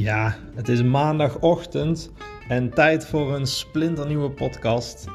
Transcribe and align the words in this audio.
Ja, 0.00 0.36
het 0.54 0.68
is 0.68 0.82
maandagochtend 0.82 2.12
en 2.48 2.70
tijd 2.70 3.06
voor 3.06 3.34
een 3.34 3.46
splinternieuwe 3.46 4.30
podcast. 4.30 5.06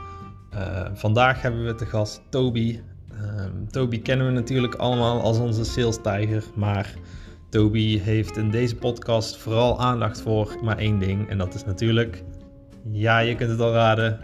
Uh, 0.53 0.85
vandaag 0.93 1.41
hebben 1.41 1.65
we 1.65 1.75
te 1.75 1.85
gast 1.85 2.21
Toby. 2.29 2.79
Uh, 3.11 3.45
Toby 3.69 4.01
kennen 4.01 4.27
we 4.27 4.31
natuurlijk 4.31 4.75
allemaal 4.75 5.21
als 5.21 5.37
onze 5.37 5.63
sales 5.63 6.01
tijger, 6.01 6.43
maar 6.55 6.93
Toby 7.49 7.99
heeft 7.99 8.37
in 8.37 8.51
deze 8.51 8.75
podcast 8.75 9.37
vooral 9.37 9.79
aandacht 9.79 10.21
voor 10.21 10.57
maar 10.63 10.77
één 10.77 10.99
ding 10.99 11.29
en 11.29 11.37
dat 11.37 11.53
is 11.53 11.65
natuurlijk, 11.65 12.23
ja 12.91 13.19
je 13.19 13.35
kunt 13.35 13.49
het 13.49 13.59
al 13.59 13.73
raden, 13.73 14.19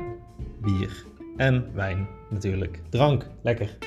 bier 0.61 1.05
en 1.37 1.65
wijn 1.73 2.07
natuurlijk. 2.29 2.81
Drank, 2.89 3.27
lekker. 3.43 3.77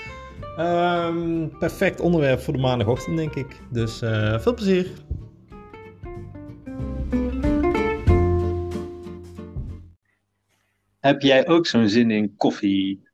Um, 0.58 1.58
perfect 1.58 2.00
onderwerp 2.00 2.40
voor 2.40 2.52
de 2.52 2.60
maandagochtend 2.60 3.16
denk 3.16 3.34
ik. 3.34 3.60
Dus 3.70 4.02
uh, 4.02 4.38
veel 4.38 4.54
plezier. 4.54 4.90
Heb 11.04 11.22
jij 11.22 11.48
ook 11.48 11.66
zo'n 11.66 11.88
zin 11.88 12.10
in 12.10 12.36
koffie? 12.36 13.08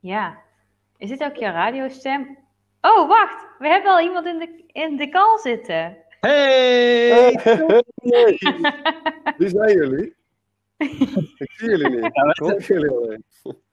Ja. 0.00 0.38
Is 0.96 1.08
dit 1.08 1.22
ook 1.22 1.36
jouw 1.36 1.52
radiostem? 1.52 2.38
Oh, 2.80 3.08
wacht. 3.08 3.46
We 3.58 3.68
hebben 3.68 3.90
al 3.90 4.00
iemand 4.00 4.26
in 4.26 4.38
de, 4.38 4.64
in 4.66 4.96
de 4.96 5.08
call 5.08 5.38
zitten. 5.38 5.96
Hey! 6.20 7.32
hey. 7.32 8.38
Wie 9.38 9.48
zijn 9.48 9.72
jullie? 9.72 10.14
Ik 11.36 11.50
zie 11.56 11.68
jullie 11.68 11.88
niet. 11.88 12.10
Ja, 12.12 12.56
jullie 12.58 12.90
alleen. 12.90 13.24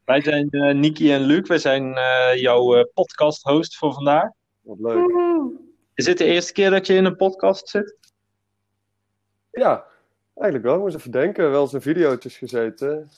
Wij 0.06 0.22
zijn 0.22 0.48
uh, 0.52 0.74
Niki 0.74 1.12
en 1.12 1.22
Luc. 1.22 1.48
Wij 1.48 1.58
zijn 1.58 1.84
uh, 1.84 2.36
jouw 2.36 2.78
uh, 2.78 2.84
podcast-host 2.94 3.78
voor 3.78 3.94
vandaag. 3.94 4.30
Wat 4.62 4.80
leuk. 4.80 5.12
Is 5.94 6.06
dit 6.06 6.18
de 6.18 6.26
eerste 6.26 6.54
keer 6.54 6.70
dat 6.70 6.88
je 6.88 6.94
in 6.94 7.06
een 7.06 7.16
podcast 7.16 7.70
zit? 7.70 7.98
Ja, 9.52 9.89
eigenlijk 10.40 10.64
wel. 10.64 10.76
Ik 10.76 10.82
moest 10.82 10.96
even 10.96 11.12
denken. 11.12 11.52
Wel 11.52 11.62
eens 11.62 11.74
in 11.74 11.82
video's 11.82 12.38
gezeten. 12.38 13.10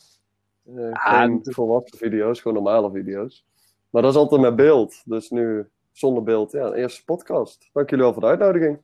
Ah, 0.91 1.19
geen 1.19 1.39
volwassen 1.43 1.97
video's, 1.97 2.41
gewoon 2.41 2.63
normale 2.63 2.91
video's. 2.91 3.45
Maar 3.89 4.01
dat 4.01 4.11
is 4.11 4.17
altijd 4.17 4.41
met 4.41 4.55
beeld. 4.55 5.01
Dus 5.05 5.29
nu 5.29 5.69
zonder 5.91 6.23
beeld. 6.23 6.51
Ja, 6.51 6.73
eerste 6.73 7.03
podcast. 7.03 7.69
Dank 7.73 7.89
jullie 7.89 8.05
wel 8.05 8.13
voor 8.13 8.21
de 8.21 8.27
uitnodiging. 8.27 8.79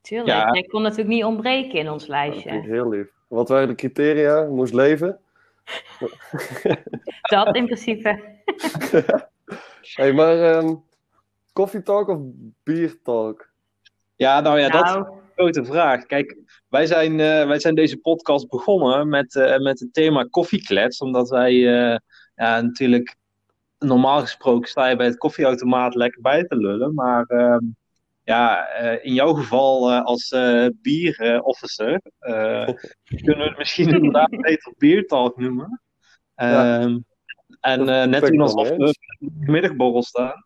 Tuurlijk. 0.00 0.28
Ja. 0.28 0.52
Ik 0.52 0.68
kon 0.68 0.82
natuurlijk 0.82 1.08
niet 1.08 1.24
ontbreken 1.24 1.78
in 1.78 1.90
ons 1.90 2.06
lijstje. 2.06 2.52
Ja, 2.52 2.60
heel 2.60 2.88
lief. 2.88 3.08
Wat 3.28 3.48
waren 3.48 3.68
de 3.68 3.74
criteria? 3.74 4.44
Moest 4.44 4.74
leven? 4.74 5.18
dat 7.22 7.56
in 7.56 7.64
principe. 7.64 8.20
hey, 9.94 10.12
maar 10.12 10.56
um, 10.56 10.84
talk 11.84 12.08
of 12.08 12.18
biertalk? 12.62 13.48
Ja, 14.16 14.40
nou 14.40 14.60
ja, 14.60 14.68
nou. 14.68 14.84
dat 14.84 14.96
een 14.96 15.15
grote 15.36 15.64
vraag. 15.64 16.06
Kijk, 16.06 16.38
wij 16.68 16.86
zijn, 16.86 17.12
uh, 17.12 17.46
wij 17.46 17.58
zijn 17.58 17.74
deze 17.74 17.96
podcast 17.96 18.48
begonnen 18.48 19.08
met, 19.08 19.34
uh, 19.34 19.58
met 19.58 19.80
het 19.80 19.94
thema 19.94 20.22
koffieklets. 20.30 20.98
Omdat 20.98 21.28
wij 21.28 21.52
uh, 21.52 21.96
ja, 22.34 22.60
natuurlijk, 22.60 23.16
normaal 23.78 24.20
gesproken 24.20 24.68
sta 24.68 24.88
je 24.88 24.96
bij 24.96 25.06
het 25.06 25.16
koffieautomaat 25.16 25.94
lekker 25.94 26.20
bij 26.20 26.44
te 26.44 26.56
lullen. 26.56 26.94
Maar 26.94 27.24
ehm, 27.24 27.64
ja, 28.24 28.68
in 29.02 29.14
jouw 29.14 29.32
geval 29.32 29.92
als 29.92 30.34
bierofficer 30.82 32.00
kunnen 33.24 33.38
we 33.38 33.48
het 33.48 33.58
misschien 33.58 33.88
inderdaad 33.88 34.30
beter 34.48 34.74
biertalk 34.78 35.36
noemen. 35.36 35.80
Ja. 36.34 36.80
Ehm, 36.80 36.98
en 37.60 38.10
net 38.10 38.26
toen 38.26 38.40
alsof 38.40 38.68
we 38.68 38.94
middagborrel 39.46 40.02
staan. 40.02 40.44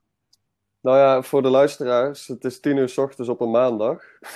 Nou 0.80 0.98
ja, 0.98 1.22
voor 1.22 1.42
de 1.42 1.48
luisteraars, 1.48 2.26
het 2.26 2.44
is 2.44 2.60
tien 2.60 2.76
uur 2.76 2.88
s 2.88 2.98
ochtends 2.98 3.30
op 3.30 3.40
een 3.40 3.50
maandag. 3.50 4.04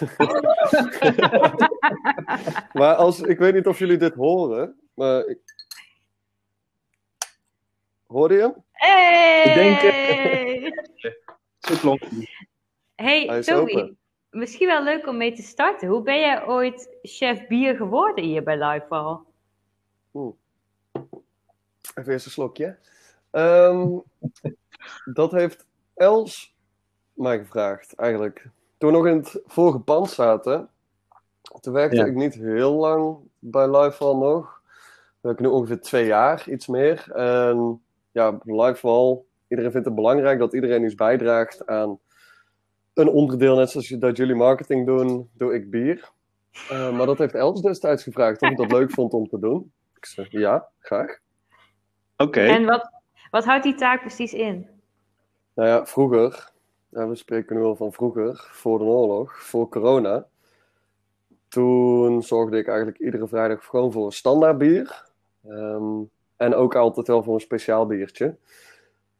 maar 2.78 2.94
als, 2.94 3.20
ik 3.20 3.38
weet 3.38 3.54
niet 3.54 3.66
of 3.66 3.78
jullie 3.78 3.96
dit 3.96 4.14
horen, 4.14 4.80
maar 4.94 5.26
ik... 5.26 5.38
Hoorde 8.06 8.34
je 8.34 8.40
hem? 8.40 8.54
Hey! 8.70 9.42
Ik 9.44 9.54
denk... 9.54 9.82
Uh... 9.82 10.70
Zo 11.58 11.74
klonk 11.80 12.02
Hey, 12.94 13.42
Toby, 13.42 13.94
misschien 14.30 14.66
wel 14.66 14.82
leuk 14.82 15.06
om 15.06 15.16
mee 15.16 15.32
te 15.32 15.42
starten. 15.42 15.88
Hoe 15.88 16.02
ben 16.02 16.20
jij 16.20 16.46
ooit 16.46 16.96
chef 17.02 17.46
bier 17.46 17.76
geworden 17.76 18.24
hier 18.24 18.42
bij 18.42 18.58
Lifeval? 18.58 19.26
Oeh. 20.14 20.34
Even 21.94 22.12
eerst 22.12 22.26
een 22.26 22.32
slokje. 22.32 22.78
Um, 23.30 24.02
dat 25.04 25.32
heeft 25.32 25.66
Els 25.94 26.54
mij 27.12 27.38
gevraagd, 27.38 27.94
eigenlijk. 27.94 28.48
Toen 28.78 28.90
we 28.90 28.96
nog 28.96 29.06
in 29.06 29.16
het 29.16 29.42
vorige 29.46 29.78
pand 29.78 30.10
zaten, 30.10 30.68
toen 31.60 31.72
werkte 31.72 31.96
ja. 31.96 32.04
ik 32.04 32.14
niet 32.14 32.34
heel 32.34 32.72
lang 32.72 33.16
bij 33.38 33.70
Livewall 33.70 34.14
nog. 34.14 34.62
We 35.20 35.28
werken 35.28 35.44
nu 35.44 35.50
ongeveer 35.50 35.80
twee 35.80 36.06
jaar, 36.06 36.48
iets 36.48 36.66
meer. 36.66 37.12
En 37.12 37.82
ja, 38.10 38.38
Livewall, 38.44 39.18
iedereen 39.48 39.70
vindt 39.70 39.86
het 39.86 39.94
belangrijk 39.94 40.38
dat 40.38 40.54
iedereen 40.54 40.84
iets 40.84 40.94
bijdraagt 40.94 41.66
aan 41.66 41.98
een 42.94 43.08
onderdeel, 43.08 43.56
net 43.56 43.70
zoals 43.70 43.88
dat 43.88 44.16
jullie 44.16 44.34
marketing 44.34 44.86
doen, 44.86 45.30
doe 45.32 45.54
ik 45.54 45.70
bier. 45.70 46.12
Uh, 46.72 46.96
maar 46.96 47.06
dat 47.06 47.18
heeft 47.18 47.34
Els 47.34 47.62
destijds 47.62 48.02
gevraagd 48.02 48.42
of 48.42 48.48
ik 48.48 48.56
dat 48.56 48.72
leuk 48.72 48.90
vond 48.90 49.12
om 49.12 49.28
te 49.28 49.38
doen. 49.38 49.72
Ik 49.96 50.06
zei, 50.06 50.26
ja, 50.30 50.68
graag. 50.78 51.18
Oké. 52.16 52.40
En 52.40 52.64
wat, 52.64 52.90
wat 53.30 53.44
houdt 53.44 53.64
die 53.64 53.74
taak 53.74 54.00
precies 54.00 54.32
in? 54.32 54.73
Nou 55.54 55.68
ja, 55.68 55.86
vroeger, 55.86 56.52
ja, 56.88 57.08
we 57.08 57.14
spreken 57.14 57.56
nu 57.56 57.62
al 57.62 57.76
van 57.76 57.92
vroeger, 57.92 58.48
voor 58.50 58.78
de 58.78 58.84
oorlog, 58.84 59.42
voor 59.42 59.68
corona. 59.68 60.26
Toen 61.48 62.22
zorgde 62.22 62.58
ik 62.58 62.68
eigenlijk 62.68 62.98
iedere 62.98 63.28
vrijdag 63.28 63.64
gewoon 63.64 63.92
voor 63.92 64.06
een 64.06 64.12
standaard 64.12 64.58
bier. 64.58 65.08
Um, 65.46 66.10
en 66.36 66.54
ook 66.54 66.74
altijd 66.74 67.06
wel 67.06 67.22
voor 67.22 67.34
een 67.34 67.40
speciaal 67.40 67.86
biertje. 67.86 68.36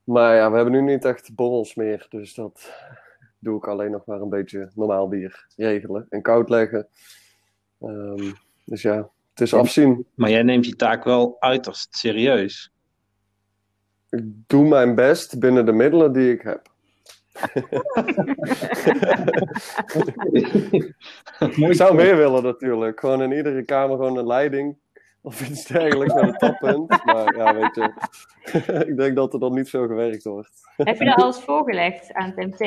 Maar 0.05 0.35
ja, 0.37 0.51
we 0.51 0.57
hebben 0.57 0.75
nu 0.75 0.93
niet 0.93 1.05
echt 1.05 1.35
borrels 1.35 1.75
meer. 1.75 2.07
Dus 2.09 2.35
dat 2.35 2.71
doe 3.39 3.57
ik 3.57 3.69
alleen 3.69 3.91
nog 3.91 4.05
maar 4.05 4.21
een 4.21 4.29
beetje 4.29 4.71
normaal 4.75 5.09
bier 5.09 5.47
regelen 5.57 6.07
en 6.09 6.23
koud 6.23 6.49
leggen. 6.49 6.89
Um, 7.81 8.33
dus 8.65 8.83
ja, 8.83 9.11
het 9.31 9.41
is 9.41 9.55
afzien. 9.55 10.07
Maar 10.15 10.31
jij 10.31 10.43
neemt 10.43 10.65
die 10.65 10.77
taak 10.77 11.05
wel 11.05 11.37
uiterst 11.39 11.97
serieus 11.97 12.74
ik 14.15 14.23
doe 14.47 14.69
mijn 14.69 14.95
best 14.95 15.39
binnen 15.39 15.67
de 15.67 15.73
middelen 15.73 16.13
die 16.13 16.33
ik 16.33 16.43
heb. 16.43 16.73
ik 21.69 21.75
zou 21.75 21.95
meer 21.95 22.17
willen 22.17 22.43
natuurlijk. 22.43 23.01
Gewoon 23.01 23.23
in 23.23 23.33
iedere 23.33 23.65
kamer 23.65 23.97
gewoon 23.97 24.17
een 24.17 24.27
leiding 24.27 24.77
of 25.21 25.49
iets 25.49 25.67
dergelijks 25.67 26.15
met 26.15 26.25
een 26.25 26.37
tappunt. 26.37 27.05
Maar 27.05 27.37
ja, 27.37 27.55
weet 27.55 27.75
je, 27.75 27.93
ik 28.91 28.97
denk 28.97 29.17
dat 29.17 29.33
er 29.33 29.41
dan 29.41 29.55
niet 29.55 29.71
veel 29.71 29.87
gewerkt 29.87 30.25
wordt. 30.25 30.51
Heb 30.77 30.99
je 30.99 31.05
dat 31.05 31.15
alles 31.15 31.39
voorgelegd 31.39 32.13
aan 32.13 32.33
het 32.35 32.47
MT? 32.47 32.59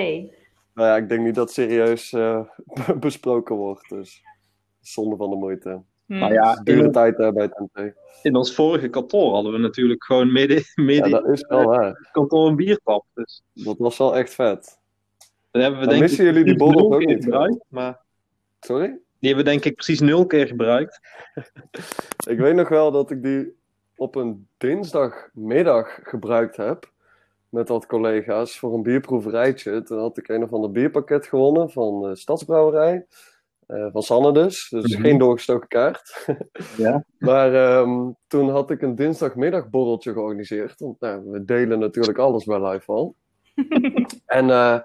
Nou 0.73 0.89
ja, 0.89 0.95
ik 0.95 1.09
denk 1.09 1.21
niet 1.21 1.35
dat 1.35 1.51
serieus 1.51 2.11
uh, 2.11 2.41
besproken 2.99 3.55
wordt. 3.55 3.89
Dus 3.89 4.23
zonde 4.79 5.15
van 5.15 5.29
de 5.29 5.35
moeite. 5.35 5.81
Hmm. 6.07 6.19
Nou 6.19 6.33
ja, 6.33 6.55
dure 6.63 6.89
tijd 6.89 7.19
uh, 7.19 7.31
bij 7.31 7.43
het 7.43 7.59
MT. 7.59 7.93
In 8.21 8.35
ons 8.35 8.55
vorige 8.55 8.87
kantoor 8.87 9.33
hadden 9.33 9.51
we 9.51 9.57
natuurlijk 9.57 10.03
gewoon 10.03 10.31
midden, 10.31 10.63
midden 10.75 11.09
ja, 11.09 11.19
dat 11.19 11.29
is 11.33 11.45
wel 11.47 11.63
waar. 11.63 11.85
het 11.85 12.11
kantoor 12.11 12.47
een 12.47 12.55
biertap. 12.55 13.05
Dus. 13.13 13.43
Dat 13.53 13.77
was 13.77 13.97
wel 13.97 14.15
echt 14.15 14.33
vet. 14.33 14.79
Dan 15.51 15.61
hebben 15.61 15.79
we 15.79 15.85
Dan 15.85 15.95
denk 15.95 16.07
missen 16.07 16.25
jullie 16.25 16.43
die 16.43 16.55
borrel 16.55 16.93
ook 16.93 17.05
niet 17.05 17.23
gebruikt. 17.23 17.65
Maar... 17.67 17.99
Sorry? 18.59 18.99
Die 19.19 19.29
hebben 19.29 19.45
we 19.45 19.51
denk 19.51 19.65
ik 19.65 19.75
precies 19.75 19.99
nul 19.99 20.25
keer 20.25 20.47
gebruikt. 20.47 20.99
ik 22.29 22.37
weet 22.37 22.55
nog 22.55 22.69
wel 22.69 22.91
dat 22.91 23.11
ik 23.11 23.23
die 23.23 23.55
op 23.95 24.15
een 24.15 24.47
dinsdagmiddag 24.57 25.99
gebruikt 26.03 26.57
heb. 26.57 26.91
Met 27.49 27.69
wat 27.69 27.85
collega's 27.85 28.59
voor 28.59 28.73
een 28.73 28.83
bierproeverijtje. 28.83 29.83
Toen 29.83 29.99
had 29.99 30.17
ik 30.17 30.27
een 30.27 30.43
of 30.43 30.53
ander 30.53 30.71
bierpakket 30.71 31.27
gewonnen 31.27 31.71
van 31.71 32.01
de 32.01 32.15
Stadsbrouwerij. 32.15 33.05
Uh, 33.67 33.87
van 33.91 34.01
Sanne 34.01 34.31
dus, 34.31 34.69
dus 34.69 34.83
mm 34.83 34.93
-hmm. 34.93 35.03
geen 35.03 35.17
doorgestoken 35.17 35.67
kaart. 35.67 36.27
ja. 36.77 37.03
Maar 37.17 37.79
um, 37.79 38.15
toen 38.27 38.49
had 38.49 38.71
ik 38.71 38.81
een 38.81 38.95
dinsdagmiddagborreltje 38.95 40.13
georganiseerd. 40.13 40.79
Want 40.79 40.99
nou, 40.99 41.31
we 41.31 41.45
delen 41.45 41.79
natuurlijk 41.79 42.17
alles 42.17 42.43
bij 42.43 42.61
Liveval. 42.61 43.15
en 44.25 44.43
uh, 44.45 44.79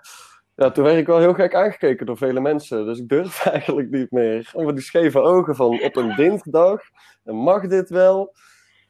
ja, 0.54 0.70
toen 0.72 0.84
werd 0.84 0.96
ik 0.96 1.06
wel 1.06 1.18
heel 1.18 1.34
gek 1.34 1.54
aangekeken 1.54 2.06
door 2.06 2.16
vele 2.16 2.40
mensen. 2.40 2.86
Dus 2.86 2.98
ik 2.98 3.08
durf 3.08 3.46
eigenlijk 3.46 3.90
niet 3.90 4.10
meer. 4.10 4.50
Over 4.54 4.74
die 4.74 4.84
scheve 4.84 5.20
ogen 5.20 5.56
van 5.56 5.82
op 5.82 5.96
een 5.96 6.16
dinsdag. 6.16 6.80
En 7.24 7.34
mag 7.34 7.66
dit 7.66 7.90
wel? 7.90 8.34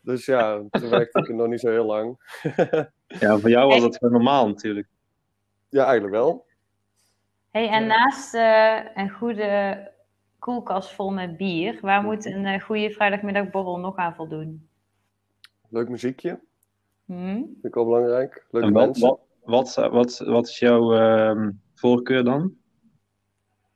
Dus 0.03 0.25
ja, 0.25 0.63
toen 0.71 0.91
werkte 0.91 1.19
ik 1.19 1.29
er 1.29 1.35
nog 1.35 1.49
niet 1.49 1.61
zo 1.61 1.71
heel 1.71 1.87
lang. 1.87 2.17
ja, 3.07 3.39
voor 3.39 3.51
jou 3.51 3.69
was 3.69 3.83
het 3.83 4.01
normaal 4.01 4.47
natuurlijk. 4.47 4.89
Ja, 5.69 5.85
eigenlijk 5.85 6.15
wel. 6.15 6.47
Hey, 7.53 7.69
en 7.69 7.87
naast 7.87 8.35
uh, 8.35 8.79
een 8.95 9.11
goede 9.11 9.91
koelkast 10.39 10.93
vol 10.93 11.11
met 11.11 11.37
bier, 11.37 11.79
waar 11.81 12.03
moet 12.03 12.25
een 12.25 12.45
uh, 12.45 12.61
goede 12.61 12.91
vrijdagmiddagborrel 12.91 13.79
nog 13.79 13.97
aan 13.97 14.15
voldoen? 14.15 14.69
Leuk 15.69 15.89
muziekje. 15.89 16.41
Hmm? 17.05 17.37
Vind 17.37 17.65
ik 17.65 17.75
wel 17.75 17.85
belangrijk. 17.85 18.47
Leuke 18.51 18.67
en 18.67 18.73
wat, 18.73 18.85
mensen. 18.85 19.09
Wat, 19.09 19.75
wat, 19.75 19.91
wat, 19.91 20.19
wat 20.19 20.49
is 20.49 20.59
jouw 20.59 20.95
uh, 20.95 21.49
voorkeur 21.75 22.25
dan? 22.25 22.55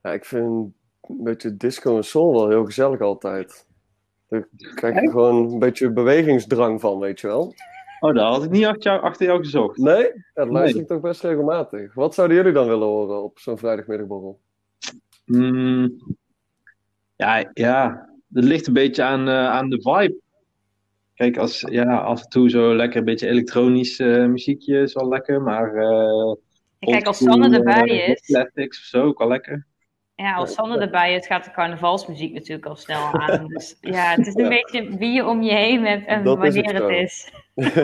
Ja, 0.02 0.12
ik 0.12 0.24
vind 0.24 0.72
een 1.00 1.22
beetje 1.22 1.56
disco 1.56 1.96
en 1.96 2.04
soul 2.04 2.32
wel 2.32 2.48
heel 2.48 2.64
gezellig 2.64 3.00
altijd. 3.00 3.66
Daar 4.28 4.48
krijg 4.74 5.00
je 5.00 5.10
gewoon 5.10 5.52
een 5.52 5.58
beetje 5.58 5.92
bewegingsdrang 5.92 6.80
van, 6.80 6.98
weet 6.98 7.20
je 7.20 7.26
wel. 7.26 7.54
Oh, 8.00 8.14
daar 8.14 8.24
had 8.24 8.44
ik 8.44 8.50
niet 8.50 8.64
achter 8.64 8.92
jou, 8.92 9.02
achter 9.02 9.26
jou 9.26 9.38
gezocht. 9.38 9.78
Nee? 9.78 10.02
Ja, 10.02 10.12
dat 10.34 10.48
luister 10.48 10.80
ik 10.80 10.86
toch 10.86 11.00
best 11.00 11.22
regelmatig. 11.22 11.94
Wat 11.94 12.14
zouden 12.14 12.36
jullie 12.36 12.52
dan 12.52 12.66
willen 12.66 12.86
horen 12.86 13.22
op 13.22 13.38
zo'n 13.38 13.58
vrijdagmiddagborrel? 13.58 14.40
Mm, 15.24 15.96
ja, 17.16 17.50
ja, 17.52 18.08
het 18.32 18.44
ligt 18.44 18.66
een 18.66 18.72
beetje 18.72 19.02
aan, 19.02 19.28
uh, 19.28 19.48
aan 19.48 19.68
de 19.68 19.80
vibe. 19.80 20.16
Kijk, 21.14 21.36
als, 21.36 21.60
ja, 21.60 21.96
af 21.96 22.22
en 22.22 22.28
toe 22.28 22.50
zo 22.50 22.74
lekker 22.74 22.98
een 22.98 23.04
beetje 23.04 23.28
elektronisch 23.28 24.00
uh, 24.00 24.26
muziekje 24.26 24.80
is 24.80 24.92
wel 24.92 25.08
lekker, 25.08 25.42
maar... 25.42 25.74
Uh, 25.74 26.34
kijk, 26.78 27.06
als 27.06 27.18
Sanne 27.18 27.56
erbij 27.56 27.86
is... 27.86 28.20
Classics 28.20 28.78
of 28.78 28.84
zo, 28.84 29.02
ook 29.02 29.18
wel 29.18 29.28
lekker. 29.28 29.66
Ja, 30.16 30.34
als 30.34 30.54
Sanne 30.54 30.78
erbij 30.78 31.14
is, 31.14 31.26
gaat 31.26 31.44
de 31.44 31.50
carnavalsmuziek 31.50 32.32
natuurlijk 32.32 32.66
al 32.66 32.76
snel 32.76 33.12
aan. 33.12 33.46
Dus 33.54 33.76
ja, 33.80 34.14
het 34.14 34.26
is 34.26 34.34
een 34.34 34.48
beetje 34.48 34.96
wie 34.96 35.12
je 35.12 35.26
om 35.26 35.42
je 35.42 35.52
heen 35.52 35.84
hebt 35.84 36.06
en 36.06 36.24
wanneer 36.24 36.72
het, 36.72 36.82
het 36.82 36.90
is. 36.90 37.32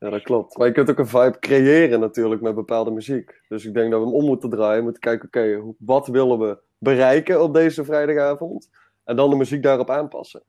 ja, 0.00 0.10
dat 0.10 0.22
klopt. 0.22 0.56
Maar 0.56 0.66
je 0.66 0.72
kunt 0.72 0.90
ook 0.90 0.98
een 0.98 1.06
vibe 1.06 1.38
creëren 1.38 2.00
natuurlijk 2.00 2.40
met 2.40 2.54
bepaalde 2.54 2.90
muziek. 2.90 3.40
Dus 3.48 3.64
ik 3.64 3.74
denk 3.74 3.90
dat 3.90 4.00
we 4.00 4.06
hem 4.06 4.14
om 4.14 4.24
moeten 4.24 4.50
draaien. 4.50 4.76
We 4.76 4.82
moeten 4.82 5.02
kijken, 5.02 5.26
oké, 5.26 5.74
wat 5.78 6.06
willen 6.06 6.38
we 6.38 6.58
bereiken 6.78 7.42
op 7.42 7.54
deze 7.54 7.84
vrijdagavond? 7.84 8.70
En 9.04 9.16
dan 9.16 9.30
de 9.30 9.36
muziek 9.36 9.62
daarop 9.62 9.90
aanpassen. 9.90 10.42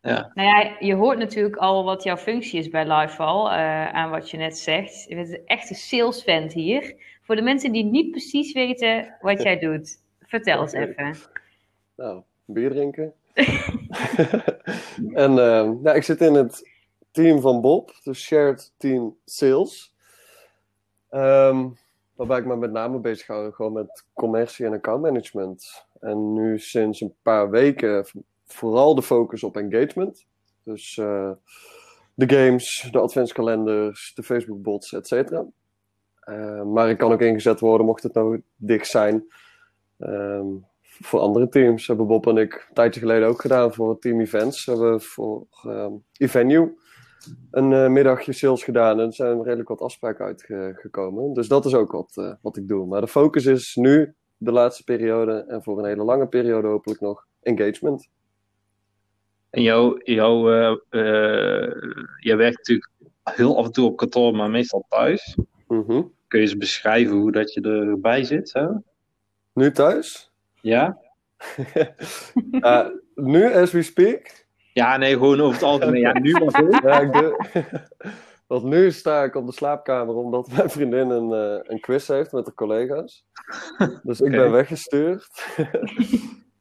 Ja. 0.00 0.30
Nou 0.34 0.48
ja, 0.48 0.76
je 0.78 0.94
hoort 0.94 1.18
natuurlijk 1.18 1.56
al 1.56 1.84
wat 1.84 2.02
jouw 2.02 2.16
functie 2.16 2.58
is 2.58 2.68
bij 2.68 2.92
Liveval, 2.92 3.46
uh, 3.46 3.88
aan 3.88 4.10
wat 4.10 4.30
je 4.30 4.36
net 4.36 4.58
zegt. 4.58 5.04
Je 5.08 5.14
bent 5.14 5.32
een 5.32 5.46
echte 5.46 5.74
salesvent 5.74 6.52
hier. 6.52 6.94
Voor 7.24 7.36
de 7.36 7.42
mensen 7.42 7.72
die 7.72 7.84
niet 7.84 8.10
precies 8.10 8.52
weten 8.52 9.16
wat 9.20 9.42
jij 9.42 9.58
doet, 9.58 10.00
vertel 10.20 10.60
eens 10.60 10.72
even. 10.72 11.16
Nou, 11.96 12.22
bier 12.44 12.70
drinken. 12.70 13.14
en 15.24 15.32
uh, 15.32 15.94
ik 15.94 16.02
zit 16.02 16.20
in 16.20 16.34
het 16.34 16.70
team 17.10 17.40
van 17.40 17.60
Bob, 17.60 17.92
de 18.02 18.14
Shared 18.14 18.72
Team 18.76 19.16
Sales. 19.24 19.94
Um, 21.10 21.76
waarbij 22.14 22.38
ik 22.38 22.46
me 22.46 22.56
met 22.56 22.72
name 22.72 22.98
bezig 22.98 23.26
hou 23.26 23.52
gewoon 23.52 23.72
met 23.72 24.04
commercie 24.12 24.66
en 24.66 24.72
accountmanagement. 24.72 25.86
En 26.00 26.32
nu 26.32 26.58
sinds 26.58 27.00
een 27.00 27.14
paar 27.22 27.50
weken 27.50 28.06
vooral 28.46 28.94
de 28.94 29.02
focus 29.02 29.44
op 29.44 29.56
engagement. 29.56 30.26
Dus 30.62 30.96
uh, 30.96 31.30
de 32.14 32.34
games, 32.34 32.88
de 32.90 32.98
adventskalenders, 32.98 34.12
de 34.14 34.22
Facebook 34.22 34.62
bots, 34.62 34.92
et 34.92 35.06
cetera. 35.06 35.46
Uh, 36.28 36.62
maar 36.62 36.90
ik 36.90 36.98
kan 36.98 37.12
ook 37.12 37.20
ingezet 37.20 37.60
worden 37.60 37.86
mocht 37.86 38.02
het 38.02 38.14
nou 38.14 38.42
dicht 38.56 38.86
zijn. 38.86 39.24
Um, 39.98 40.66
voor 40.82 41.20
andere 41.20 41.48
teams 41.48 41.86
hebben 41.86 42.06
Bob 42.06 42.26
en 42.26 42.36
ik 42.36 42.52
een 42.68 42.74
tijdje 42.74 43.00
geleden 43.00 43.28
ook 43.28 43.40
gedaan 43.40 43.74
voor 43.74 43.98
team 43.98 44.20
events. 44.20 44.64
We 44.64 44.72
hebben 44.72 45.00
voor 45.00 45.46
um, 45.66 46.04
Evenue 46.16 46.78
een 47.50 47.70
uh, 47.70 47.88
middagje 47.88 48.32
sales 48.32 48.64
gedaan 48.64 49.00
en 49.00 49.06
er 49.06 49.14
zijn 49.14 49.42
redelijk 49.42 49.68
wat 49.68 49.80
afspraken 49.80 50.24
uitgekomen. 50.24 51.32
Dus 51.32 51.48
dat 51.48 51.64
is 51.64 51.74
ook 51.74 51.92
wat, 51.92 52.12
uh, 52.14 52.32
wat 52.40 52.56
ik 52.56 52.68
doe. 52.68 52.86
Maar 52.86 53.00
de 53.00 53.08
focus 53.08 53.46
is 53.46 53.74
nu, 53.74 54.14
de 54.36 54.52
laatste 54.52 54.84
periode 54.84 55.44
en 55.48 55.62
voor 55.62 55.78
een 55.78 55.84
hele 55.84 56.04
lange 56.04 56.26
periode 56.26 56.68
hopelijk 56.68 57.00
nog, 57.00 57.26
engagement. 57.42 58.08
En 59.50 59.62
jou, 59.62 60.00
jou, 60.04 60.50
jij 62.20 62.36
werkt 62.36 62.56
natuurlijk 62.56 62.90
heel 63.22 63.58
af 63.58 63.64
en 63.64 63.72
toe 63.72 63.86
op 63.86 63.96
kantoor, 63.96 64.34
maar 64.34 64.50
meestal 64.50 64.84
thuis. 64.88 65.36
Mm 65.66 65.84
-hmm. 65.86 66.12
Kun 66.28 66.40
je 66.40 66.46
eens 66.46 66.56
beschrijven 66.56 67.16
hoe 67.16 67.32
dat 67.32 67.52
je 67.52 67.60
erbij 67.60 68.24
zit? 68.24 68.52
Hè? 68.52 68.66
Nu 69.52 69.70
thuis? 69.70 70.32
Ja. 70.60 70.98
nu, 73.14 73.54
as 73.54 73.72
we 73.72 73.82
speak? 73.82 74.46
Ja, 74.72 74.96
nee, 74.96 75.12
gewoon 75.12 75.40
over 75.40 75.54
het 75.54 75.62
algemeen. 75.62 76.00
Ja, 76.00 76.18
nu 76.18 76.32
was 76.32 76.56
het. 76.56 76.82
Ja, 76.82 77.00
ik 77.00 77.12
de... 77.12 77.36
Want 78.46 78.64
nu 78.64 78.90
sta 78.90 79.22
ik 79.24 79.34
op 79.34 79.46
de 79.46 79.52
slaapkamer 79.52 80.14
omdat 80.14 80.52
mijn 80.52 80.70
vriendin 80.70 81.10
een, 81.10 81.30
uh, 81.30 81.58
een 81.62 81.80
quiz 81.80 82.08
heeft 82.08 82.32
met 82.32 82.44
de 82.44 82.54
collega's. 82.54 83.26
Dus 84.02 84.20
ik 84.20 84.30
ben 84.30 84.50
weggestuurd. 84.50 85.28
uh, 85.56 85.66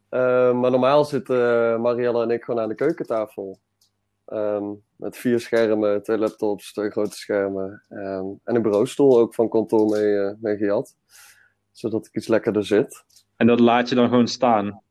maar 0.59 0.71
normaal 0.71 1.05
zitten 1.05 1.81
Marielle 1.81 2.23
en 2.23 2.29
ik 2.29 2.43
gewoon 2.43 2.61
aan 2.61 2.69
de 2.69 2.75
keukentafel. 2.75 3.59
Um, 4.33 4.83
met 4.95 5.17
vier 5.17 5.39
schermen, 5.39 6.03
twee 6.03 6.17
laptops, 6.17 6.73
twee 6.73 6.89
grote 6.89 7.15
schermen. 7.15 7.83
Um, 7.89 8.39
en 8.43 8.55
een 8.55 8.61
bureaustoel 8.61 9.19
ook 9.19 9.33
van 9.33 9.49
kantoor 9.49 9.89
mee, 9.89 10.35
mee 10.41 10.57
gejat. 10.57 10.95
Zodat 11.71 12.05
ik 12.05 12.15
iets 12.15 12.27
lekkerder 12.27 12.65
zit. 12.65 13.03
En 13.35 13.47
dat 13.47 13.59
laat 13.59 13.89
je 13.89 13.95
dan 13.95 14.09
gewoon 14.09 14.27
staan? 14.27 14.81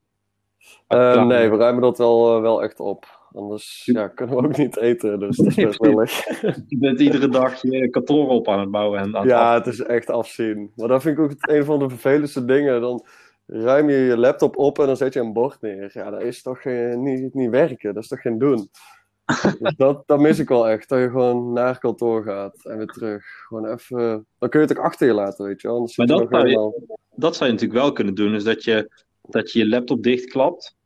Uh, 0.88 1.24
nee, 1.24 1.50
we 1.50 1.56
ruimen 1.56 1.82
dat 1.82 1.98
wel, 1.98 2.36
uh, 2.36 2.42
wel 2.42 2.62
echt 2.62 2.80
op. 2.80 3.20
Anders 3.32 3.82
ja, 3.84 4.08
kunnen 4.14 4.36
we 4.36 4.44
ook 4.44 4.56
niet 4.56 4.76
eten, 4.76 5.18
dus 5.18 5.36
dat 5.36 5.46
is 5.46 5.54
best 5.54 5.78
wel. 5.78 6.00
Je 6.66 6.78
bent 6.78 7.00
iedere 7.00 7.28
dag 7.28 7.62
je 7.62 7.90
kantoor 7.90 8.28
op 8.28 8.48
aan 8.48 8.60
het 8.60 8.70
bouwen. 8.70 9.00
En 9.00 9.16
aan 9.16 9.26
ja, 9.26 9.54
het 9.54 9.66
is 9.66 9.80
echt 9.80 10.10
afzien. 10.10 10.72
Maar 10.76 10.88
dat 10.88 11.02
vind 11.02 11.18
ik 11.18 11.24
ook 11.24 11.32
een 11.38 11.64
van 11.64 11.78
de 11.78 11.88
vervelendste 11.88 12.44
dingen. 12.44 12.80
Dan 12.80 13.04
ruim 13.46 13.90
je 13.90 13.96
je 13.96 14.16
laptop 14.16 14.56
op 14.56 14.78
en 14.78 14.86
dan 14.86 14.96
zet 14.96 15.12
je 15.12 15.20
een 15.20 15.32
bord 15.32 15.60
neer. 15.60 15.90
Ja, 15.94 16.10
dat 16.10 16.22
is 16.22 16.42
toch 16.42 16.64
uh, 16.64 16.96
niet, 16.96 17.34
niet 17.34 17.50
werken, 17.50 17.94
dat 17.94 18.02
is 18.02 18.08
toch 18.08 18.20
geen 18.20 18.38
doen. 18.38 18.68
Dus 19.58 19.74
dat, 19.76 20.02
dat 20.06 20.20
mis 20.20 20.38
ik 20.38 20.48
wel 20.48 20.68
echt, 20.68 20.88
dat 20.88 21.00
je 21.00 21.10
gewoon 21.10 21.52
naar 21.52 21.78
kantoor 21.78 22.22
gaat 22.22 22.64
en 22.64 22.76
weer 22.76 22.86
terug. 22.86 23.24
Gewoon 23.46 23.66
even, 23.66 24.26
dan 24.38 24.48
kun 24.48 24.60
je 24.60 24.66
het 24.66 24.78
ook 24.78 24.84
achter 24.84 25.06
je 25.06 25.12
laten, 25.12 25.44
weet 25.44 25.60
je 25.60 25.68
wel. 25.68 25.90
Maar 25.96 26.06
dat 26.06 26.26
zou, 26.30 26.48
je, 26.48 26.86
dat 27.14 27.36
zou 27.36 27.50
je 27.50 27.54
natuurlijk 27.54 27.80
wel 27.80 27.92
kunnen 27.92 28.14
doen, 28.14 28.34
is 28.34 28.44
dat 28.44 28.64
je 28.64 28.90
dat 29.28 29.52
je 29.52 29.58
je 29.58 29.68
laptop 29.68 30.02
dichtklapt, 30.02 30.76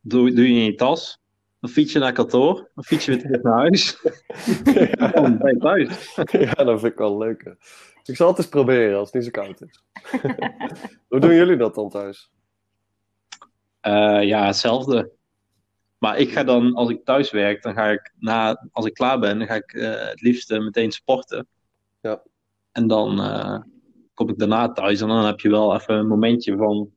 doe, 0.00 0.32
doe 0.32 0.52
je 0.52 0.58
in 0.58 0.64
je 0.64 0.74
tas, 0.74 1.20
dan 1.60 1.70
fiets 1.70 1.92
je 1.92 1.98
naar 1.98 2.12
kantoor, 2.12 2.70
dan 2.74 2.84
fiets 2.84 3.04
je 3.04 3.10
weer 3.10 3.20
terug 3.20 3.42
naar 3.42 3.58
huis. 3.58 4.02
ja. 4.98 5.08
dan 5.08 5.38
ben 5.38 5.54
je 5.54 5.58
thuis. 5.58 6.14
ja, 6.30 6.64
dat 6.64 6.80
vind 6.80 6.92
ik 6.92 6.98
wel 6.98 7.18
leuk. 7.18 7.56
Ik 8.04 8.16
zal 8.16 8.28
het 8.28 8.38
eens 8.38 8.48
proberen 8.48 8.98
als 8.98 9.12
het 9.12 9.14
niet 9.14 9.34
zo 9.34 9.42
koud 9.42 9.62
is. 9.62 9.82
Hoe 11.08 11.20
doen 11.20 11.34
jullie 11.34 11.56
dat 11.56 11.74
dan 11.74 11.90
thuis? 11.90 12.30
Uh, 13.82 14.22
ja, 14.22 14.46
hetzelfde. 14.46 15.10
Maar 15.98 16.18
ik 16.18 16.30
ga 16.32 16.44
dan, 16.44 16.74
als 16.74 16.90
ik 16.90 17.04
thuis 17.04 17.30
werk, 17.30 17.62
dan 17.62 17.74
ga 17.74 17.90
ik 17.90 18.12
na, 18.18 18.68
als 18.72 18.86
ik 18.86 18.94
klaar 18.94 19.18
ben, 19.18 19.38
dan 19.38 19.46
ga 19.46 19.54
ik 19.54 19.72
uh, 19.72 20.06
het 20.08 20.20
liefst 20.20 20.50
uh, 20.50 20.58
meteen 20.58 20.92
sporten. 20.92 21.46
Ja. 22.00 22.22
En 22.72 22.86
dan 22.86 23.18
kom 24.14 24.28
ik 24.28 24.38
daarna 24.38 24.72
thuis 24.72 25.00
en 25.00 25.08
dan 25.08 25.24
heb 25.24 25.40
je 25.40 25.50
wel 25.50 25.74
even 25.74 25.94
een 25.94 26.06
momentje 26.06 26.56
van 26.56 26.90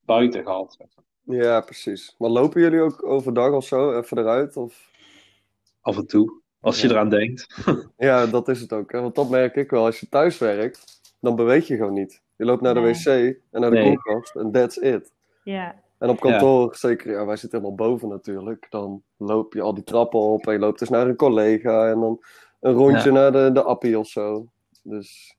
buiten 0.00 0.42
gehad. 0.42 0.76
Ja, 1.22 1.60
precies. 1.60 2.14
Maar 2.18 2.30
lopen 2.30 2.60
jullie 2.60 2.80
ook 2.80 3.04
overdag 3.06 3.52
of 3.52 3.66
zo 3.66 3.98
even 3.98 4.18
eruit? 4.18 4.56
Of? 4.56 4.90
Af 5.80 5.96
en 5.96 6.06
toe, 6.06 6.40
als 6.60 6.80
ja. 6.80 6.88
je 6.88 6.94
eraan 6.94 7.08
denkt. 7.08 7.46
ja, 7.96 8.26
dat 8.26 8.48
is 8.48 8.60
het 8.60 8.72
ook. 8.72 8.92
Hè? 8.92 9.00
Want 9.00 9.14
dat 9.14 9.30
merk 9.30 9.56
ik 9.56 9.70
wel. 9.70 9.84
Als 9.84 10.00
je 10.00 10.08
thuis 10.08 10.38
werkt, 10.38 11.00
dan 11.20 11.36
beweeg 11.36 11.66
je 11.66 11.76
gewoon 11.76 11.92
niet. 11.92 12.22
Je 12.36 12.44
loopt 12.44 12.62
naar 12.62 12.74
de 12.74 12.80
Nee. 12.80 12.92
wc 12.92 13.06
en 13.50 13.60
naar 13.60 13.70
de 13.70 13.76
Nee. 13.76 13.84
koelkast 13.84 14.36
en 14.36 14.52
that's 14.52 14.76
it. 14.76 15.12
Ja. 15.44 15.82
En 15.98 16.08
op 16.08 16.20
kantoor, 16.20 16.76
zeker, 16.76 17.10
ja, 17.10 17.26
wij 17.26 17.36
zitten 17.36 17.60
helemaal 17.60 17.86
boven 17.88 18.08
natuurlijk. 18.08 18.66
Dan 18.70 19.02
loop 19.16 19.52
je 19.54 19.60
al 19.60 19.74
die 19.74 19.84
trappen 19.84 20.20
op 20.20 20.46
en 20.46 20.52
je 20.52 20.58
loopt 20.58 20.78
dus 20.78 20.88
naar 20.88 21.06
een 21.08 21.16
collega 21.16 21.90
en 21.90 22.00
dan 22.00 22.22
een 22.60 22.72
rondje 22.72 23.10
naar 23.10 23.32
de, 23.32 23.50
de 23.52 23.62
appie 23.62 23.98
of 23.98 24.06
zo. 24.08 24.46
Dus 24.82 25.36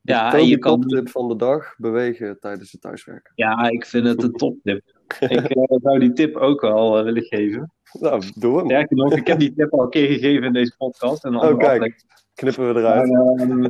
Ja, 0.00 0.32
en 0.34 0.46
je 0.46 0.58
kan, 0.58 0.80
toptip 0.80 1.08
van 1.08 1.28
de 1.28 1.36
dag, 1.36 1.74
bewegen 1.78 2.40
tijdens 2.40 2.72
het 2.72 2.80
thuiswerken. 2.80 3.32
ja, 3.34 3.68
ik 3.70 3.86
vind 3.86 4.06
het 4.06 4.22
een 4.22 4.32
toptip. 4.32 4.82
Ik 5.20 5.30
eh, 5.30 5.78
zou 5.82 5.98
die 5.98 6.12
tip 6.12 6.36
ook 6.36 6.60
wel 6.60 6.98
eh, 6.98 7.04
willen 7.04 7.22
geven. 7.22 7.72
Nou, 8.00 8.22
doe 8.34 8.58
hem. 8.58 8.86
Nog, 8.88 9.16
ik 9.16 9.26
heb 9.26 9.38
die 9.38 9.52
tip 9.54 9.72
al 9.72 9.82
een 9.82 9.90
keer 9.90 10.06
gegeven 10.06 10.46
in 10.46 10.52
deze 10.52 10.74
podcast. 10.76 11.24
En 11.24 11.36
Oh, 11.36 11.58
kijk. 11.58 12.04
Knippen 12.34 12.74
we 12.74 12.80
eruit. 12.80 13.10
ehm, 13.40 13.68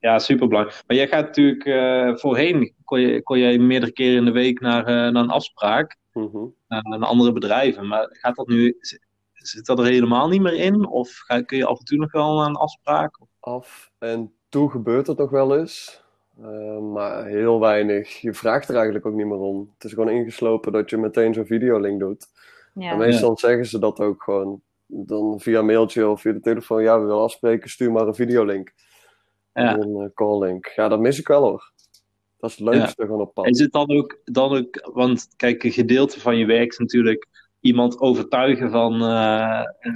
ja, 0.00 0.18
super 0.18 0.48
belangrijk. 0.48 0.82
Maar 0.86 0.96
jij 0.96 1.08
gaat 1.08 1.26
natuurlijk 1.26 1.64
eh, 1.64 2.16
voorheen 2.16 2.74
kon 2.84 3.00
je, 3.00 3.22
kon 3.22 3.38
je 3.38 3.58
meerdere 3.58 3.92
keren 3.92 4.16
in 4.16 4.24
de 4.24 4.30
week 4.30 4.60
naar, 4.60 4.80
eh, 4.86 4.94
naar 4.94 5.22
een 5.22 5.30
afspraak 5.30 5.98
Mhm. 6.12 6.38
naar, 6.68 6.82
naar 6.82 7.08
andere 7.08 7.32
bedrijven. 7.32 7.86
Maar 7.86 8.06
gaat 8.10 8.36
dat 8.36 8.46
nu, 8.48 8.76
zit 9.32 9.66
dat 9.66 9.78
er 9.78 9.84
helemaal 9.84 10.28
niet 10.28 10.40
meer 10.40 10.54
in? 10.54 10.86
Of 10.86 11.10
ga, 11.26 11.42
kun 11.42 11.56
je 11.58 11.66
af 11.66 11.78
en 11.78 11.84
toe 11.84 11.98
nog 11.98 12.12
wel 12.12 12.36
naar 12.36 12.46
een 12.48 12.56
afspraak? 12.56 13.18
Af 13.40 13.90
en 13.98 14.32
toe 14.48 14.70
gebeurt 14.70 15.06
het 15.06 15.18
nog 15.18 15.30
wel 15.30 15.58
eens. 15.58 16.02
Eh, 16.42 16.78
maar 16.78 17.26
heel 17.26 17.60
weinig. 17.60 18.20
Je 18.20 18.32
vraagt 18.34 18.68
er 18.68 18.74
eigenlijk 18.74 19.06
ook 19.06 19.14
niet 19.14 19.26
meer 19.26 19.38
om. 19.38 19.70
Het 19.74 19.84
is 19.84 19.92
gewoon 19.92 20.08
ingeslopen 20.08 20.72
dat 20.72 20.90
je 20.90 20.96
meteen 20.96 21.34
zo'n 21.34 21.46
videolink 21.46 22.00
doet. 22.00 22.26
Ja. 22.74 22.90
En 22.90 22.98
meestal 22.98 23.38
zeggen 23.38 23.66
ze 23.66 23.78
dat 23.78 24.00
ook 24.00 24.22
gewoon. 24.22 24.60
Dan 24.86 25.40
via 25.40 25.62
mailtje 25.62 26.08
of 26.08 26.20
via 26.20 26.32
de 26.32 26.40
telefoon. 26.40 26.82
Ja, 26.82 26.98
we 27.00 27.06
willen 27.06 27.22
afspreken, 27.22 27.70
stuur 27.70 27.92
maar 27.92 28.06
een 28.06 28.14
videolink. 28.14 28.72
Ja. 29.52 29.78
Een 29.78 29.96
uh, 29.96 30.06
calllink. 30.14 30.66
Ja, 30.66 30.88
dat 30.88 31.00
mis 31.00 31.18
ik 31.18 31.28
wel 31.28 31.42
hoor. 31.42 31.72
Dat 32.38 32.50
is 32.50 32.56
het 32.56 32.74
leukste 32.74 33.04
gewoon 33.04 33.20
op 33.20 33.34
pad. 33.34 33.46
Is 33.46 33.58
het 33.58 33.72
dan 33.72 33.90
ook, 33.90 34.20
dan 34.24 34.56
ook, 34.56 34.90
want 34.92 35.28
kijk, 35.36 35.62
een 35.62 35.72
gedeelte 35.72 36.20
van 36.20 36.36
je 36.36 36.46
werk 36.46 36.70
is 36.70 36.78
natuurlijk 36.78 37.26
iemand 37.60 38.00
overtuigen 38.00 38.70
van 38.70 39.02
eh, 39.02 39.60
eh, 39.60 39.94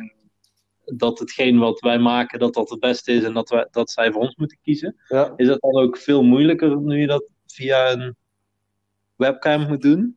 dat 0.84 1.18
hetgeen 1.18 1.58
wat 1.58 1.80
wij 1.80 1.99
maken, 1.99 2.38
dat 2.38 2.54
dat 2.54 2.70
het 2.70 2.80
beste 2.80 3.12
is 3.12 3.23
en 3.23 3.34
dat, 3.34 3.49
wij, 3.49 3.66
dat 3.70 3.90
zij 3.90 4.12
voor 4.12 4.23
ons 4.23 4.37
moeten 4.37 4.58
kiezen. 4.62 4.96
Ja. 5.08 5.32
Is 5.37 5.46
dat 5.46 5.61
dan 5.61 5.76
ook 5.76 5.96
veel 5.96 6.23
moeilijker 6.23 6.76
nu 6.80 7.00
je 7.00 7.06
dat 7.06 7.25
via 7.46 7.92
een 7.92 8.16
webcam 9.16 9.66
moet 9.66 9.82
doen? 9.82 10.16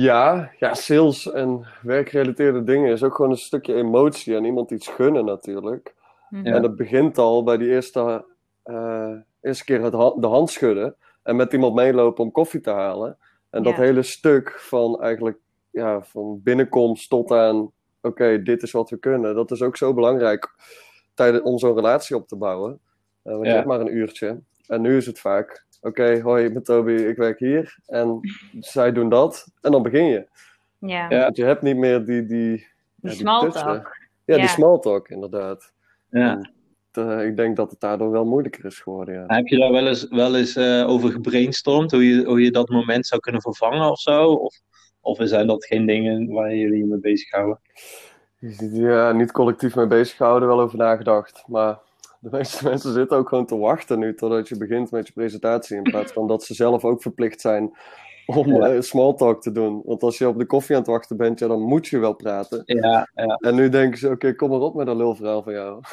Ja, 0.00 0.50
ja, 0.58 0.74
sales 0.74 1.30
en 1.30 1.66
werkgerelateerde 1.82 2.64
dingen 2.64 2.92
is 2.92 3.02
ook 3.02 3.14
gewoon 3.14 3.30
een 3.30 3.36
stukje 3.36 3.74
emotie 3.74 4.36
en 4.36 4.44
iemand 4.44 4.70
iets 4.70 4.88
gunnen 4.88 5.24
natuurlijk. 5.24 5.94
Mhm. 6.30 6.46
En 6.46 6.62
dat 6.62 6.76
begint 6.76 7.18
al 7.18 7.42
bij 7.42 7.56
die 7.56 7.68
eerste, 7.68 8.24
eh, 8.64 9.12
eerste 9.40 9.64
keer 9.64 9.82
het 9.82 9.92
ha- 9.94 10.14
de 10.20 10.26
hand 10.26 10.50
schudden 10.50 10.96
en 11.22 11.36
met 11.36 11.52
iemand 11.52 11.74
meelopen 11.74 12.24
om 12.24 12.30
koffie 12.32 12.60
te 12.60 12.70
halen. 12.70 13.18
En 13.50 13.62
dat 13.62 13.74
Ja. 13.76 13.80
hele 13.80 14.02
stuk 14.02 14.50
van 14.60 15.00
eigenlijk 15.02 15.38
ja, 15.70 16.02
van 16.02 16.40
binnenkomst 16.42 17.08
tot 17.10 17.30
aan, 17.30 17.70
oké, 18.02 18.42
dit 18.42 18.62
is 18.62 18.70
wat 18.72 18.90
we 18.90 18.96
kunnen. 18.98 19.34
Dat 19.34 19.50
is 19.50 19.62
ook 19.62 19.76
zo 19.76 19.94
belangrijk 19.94 20.50
tijdens, 21.14 21.42
om 21.44 21.58
zo'n 21.58 21.74
relatie 21.74 22.16
op 22.16 22.28
te 22.28 22.36
bouwen. 22.36 22.80
Eh, 23.22 23.32
want 23.32 23.44
je 23.44 23.48
Ja. 23.50 23.54
hebt 23.54 23.66
maar 23.68 23.80
een 23.80 23.96
uurtje. 23.96 24.40
En 24.66 24.80
nu 24.80 24.96
is 24.96 25.06
het 25.06 25.18
vaak, 25.18 25.66
oké, 25.80 26.20
hoi, 26.20 26.44
ik 26.44 26.52
ben 26.52 26.62
Toby, 26.62 26.92
ik 26.92 27.16
werk 27.16 27.38
hier. 27.38 27.78
En 27.86 28.18
zij 28.60 28.92
doen 28.92 29.08
dat. 29.08 29.46
En 29.60 29.72
dan 29.72 29.82
begin 29.82 30.04
je. 30.04 30.28
Ja, 30.78 31.08
Ja. 31.08 31.18
Want 31.22 31.36
je 31.36 31.44
hebt 31.44 31.62
niet 31.62 31.76
meer 31.76 32.04
die... 32.04 32.26
Die, 32.26 32.26
die 32.26 32.58
ja, 33.00 33.08
die 33.08 33.18
small 33.18 33.50
talk. 33.50 33.96
Ja, 34.24 34.34
Ja. 34.34 34.40
die 34.40 34.48
small 34.48 34.78
talk, 34.78 35.08
inderdaad. 35.08 35.72
Ja. 36.10 36.50
Eh, 36.96 37.26
ik 37.26 37.36
denk 37.36 37.56
dat 37.56 37.70
het 37.70 37.80
daardoor 37.80 38.10
wel 38.10 38.24
moeilijker 38.24 38.64
is 38.64 38.80
geworden, 38.80 39.14
ja. 39.14 39.24
Heb 39.26 39.46
je 39.46 39.58
daar 39.58 39.72
wel 39.72 39.86
eens, 39.86 40.08
wel 40.08 40.36
eens 40.36 40.56
eh, 40.56 40.88
over 40.88 41.10
gebrainstormd? 41.10 41.90
Hoe 41.90 42.08
je, 42.08 42.24
hoe 42.24 42.42
je 42.42 42.50
dat 42.50 42.68
moment 42.68 43.06
zou 43.06 43.20
kunnen 43.20 43.40
vervangen 43.40 43.90
of 43.90 44.00
zo? 44.00 44.32
Of, 44.32 44.60
of 45.00 45.18
zijn 45.20 45.46
dat 45.46 45.64
geen 45.64 45.86
dingen 45.86 46.32
waar 46.32 46.54
jullie 46.54 46.78
je 46.78 46.84
mee 46.84 47.00
bezighouden? 47.00 47.60
Ja, 48.72 49.12
niet 49.12 49.32
collectief 49.32 49.74
mee 49.74 49.86
bezighouden, 49.86 50.48
wel 50.48 50.60
over 50.60 50.78
nagedacht. 50.78 51.44
Maar 51.46 51.78
de 52.20 52.28
meeste 52.30 52.64
mensen 52.68 52.92
zitten 52.92 53.16
ook 53.16 53.28
gewoon 53.28 53.46
te 53.46 53.56
wachten 53.56 53.98
nu 53.98 54.14
totdat 54.14 54.48
je 54.48 54.56
begint 54.56 54.90
met 54.90 55.06
je 55.06 55.12
presentatie. 55.12 55.76
In 55.76 55.82
plaats 55.82 56.12
van 56.12 56.26
dat 56.26 56.44
ze 56.44 56.54
zelf 56.54 56.84
ook 56.84 57.02
verplicht 57.02 57.40
zijn 57.40 57.76
om 58.26 58.54
Ja. 58.54 58.68
eh, 58.74 58.80
small 58.80 59.14
talk 59.14 59.42
te 59.42 59.52
doen. 59.52 59.82
Want 59.84 60.02
als 60.02 60.18
je 60.18 60.28
op 60.28 60.38
de 60.38 60.46
koffie 60.46 60.74
aan 60.74 60.80
het 60.82 60.90
wachten 60.90 61.16
bent, 61.16 61.38
ja, 61.38 61.46
dan 61.46 61.60
moet 61.62 61.86
je 61.86 61.98
wel 61.98 62.14
praten. 62.14 62.62
Ja, 62.66 63.08
ja. 63.14 63.34
En 63.40 63.54
nu 63.54 63.68
denken 63.68 63.98
ze, 63.98 64.08
oké, 64.10 64.34
kom 64.34 64.50
maar 64.50 64.60
op 64.60 64.74
met 64.74 64.86
een 64.86 64.96
lulverhaal 64.96 65.42
van 65.42 65.52
jou. 65.52 65.80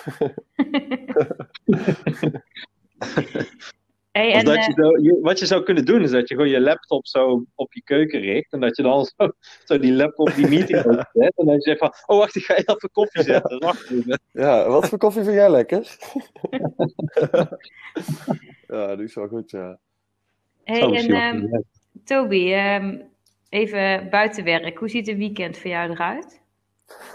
Hey, 4.11 4.33
en, 4.33 4.45
dat 4.45 4.55
eh, 4.55 4.65
je 4.65 4.71
zo- 4.73 4.97
je- 5.01 5.19
wat 5.21 5.39
je 5.39 5.45
zou 5.45 5.63
kunnen 5.63 5.85
doen, 5.85 6.01
is 6.01 6.11
dat 6.11 6.27
je 6.29 6.35
gewoon 6.35 6.49
je 6.49 6.61
laptop 6.61 7.07
zo 7.07 7.45
op 7.55 7.73
je 7.73 7.81
keuken 7.83 8.19
richt. 8.19 8.53
En 8.53 8.59
dat 8.59 8.77
je 8.77 8.83
dan 8.83 9.05
zo, 9.05 9.29
zo 9.65 9.79
die 9.79 9.93
laptop 9.93 10.33
die 10.35 10.47
meeting 10.47 10.79
openzet. 10.85 11.33
En 11.37 11.45
dat 11.45 11.55
je 11.55 11.61
zegt 11.61 11.77
van, 11.79 11.93
oh 12.05 12.17
wacht, 12.17 12.35
ik 12.35 12.43
ga 12.43 12.55
even 12.55 12.89
koffie 12.91 13.23
zetten. 13.23 13.59
Wacht 13.59 13.89
even. 13.89 14.19
Ja, 14.31 14.67
wat 14.69 14.89
voor 14.89 14.97
koffie 14.97 15.23
vind 15.23 15.35
jij 15.35 15.49
lekker? 15.51 15.97
ja, 18.67 18.95
die 18.95 19.05
is 19.05 19.15
wel 19.15 19.27
goed, 19.27 19.51
ja. 19.51 19.79
hey, 20.63 20.81
en 20.81 21.65
Toby, 22.03 22.53
ehm, 22.53 22.99
even 23.49 24.09
buiten 24.09 24.43
werk. 24.43 24.77
Hoe 24.77 24.89
ziet 24.89 25.07
een 25.07 25.17
weekend 25.17 25.57
voor 25.57 25.69
jou 25.69 25.89
eruit? 25.91 26.41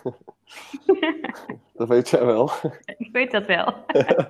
Dat 1.74 1.88
weet 1.88 2.08
jij 2.08 2.24
wel. 2.24 2.50
Ik 2.96 3.08
weet 3.12 3.30
dat 3.30 3.46
wel. 3.46 3.74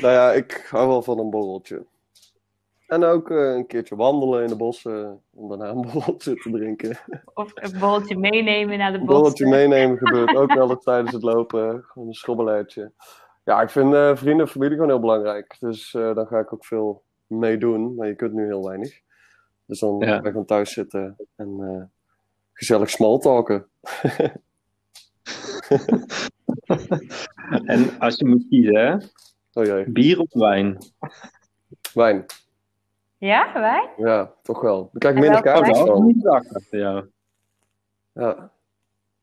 Nou 0.00 0.12
ja, 0.12 0.32
ik 0.32 0.66
hou 0.70 0.88
wel 0.88 1.02
van 1.02 1.18
een 1.18 1.30
borreltje. 1.30 1.86
En 2.86 3.04
ook 3.04 3.30
eh, 3.30 3.54
een 3.54 3.66
keertje 3.66 3.96
wandelen 3.96 4.42
in 4.42 4.48
de 4.48 4.56
bossen 4.56 5.22
om 5.34 5.48
daarna 5.48 5.68
een 5.68 5.80
borreltje 5.92 6.34
te 6.34 6.50
drinken. 6.50 6.98
Of 7.34 7.50
een 7.54 7.78
borreltje 7.78 8.16
meenemen 8.18 8.78
naar 8.78 8.92
de 8.92 8.98
Een 8.98 9.04
bossen. 9.06 9.22
borreltje 9.22 9.46
meenemen 9.46 9.98
gebeurt 9.98 10.36
ook 10.36 10.54
wel 10.54 10.70
eens 10.70 10.84
tijdens 10.84 11.12
het 11.12 11.22
lopen. 11.22 11.82
Gewoon 11.84 12.08
een 12.08 12.14
schrobbeleitje. 12.14 12.92
Ja, 13.44 13.60
ik 13.62 13.70
vind 13.70 13.94
eh, 13.94 14.16
vrienden 14.16 14.46
en 14.46 14.52
familie 14.52 14.74
gewoon 14.74 14.90
heel 14.90 15.00
belangrijk. 15.00 15.56
Dus 15.60 15.94
eh 15.94 16.14
dan 16.14 16.26
ga 16.26 16.38
ik 16.38 16.52
ook 16.52 16.64
veel 16.64 17.02
meedoen. 17.26 17.94
Maar 17.94 18.06
je 18.06 18.14
kunt 18.14 18.32
nu 18.32 18.44
heel 18.44 18.64
weinig. 18.66 19.00
Dus 19.68 19.78
dan 19.78 19.98
Ja. 19.98 20.06
ga 20.06 20.16
ik 20.18 20.24
gewoon 20.24 20.44
thuis 20.44 20.72
zitten 20.72 21.16
en 21.36 21.56
eh, 21.60 21.82
gezellig 22.52 22.90
smalltalken. 22.90 23.66
En 27.64 27.98
als 27.98 28.16
je 28.16 28.26
moet 28.26 28.46
kiezen, 28.48 28.74
hè? 28.74 28.94
Oh 29.52 29.64
jee, 29.64 29.90
bier 29.90 30.20
of 30.20 30.32
wijn? 30.32 30.78
wijn. 31.94 32.24
Ja, 33.18 33.52
wij? 33.52 33.88
Ja, 33.96 34.32
toch 34.42 34.60
wel. 34.60 34.76
Dan 34.78 34.98
krijg 34.98 35.14
ik 35.14 35.20
minder 35.20 35.42
kaartjes 35.42 35.82
wijn? 35.82 35.88
van. 35.88 36.14
Ja. 36.70 37.06
Daar 38.12 38.50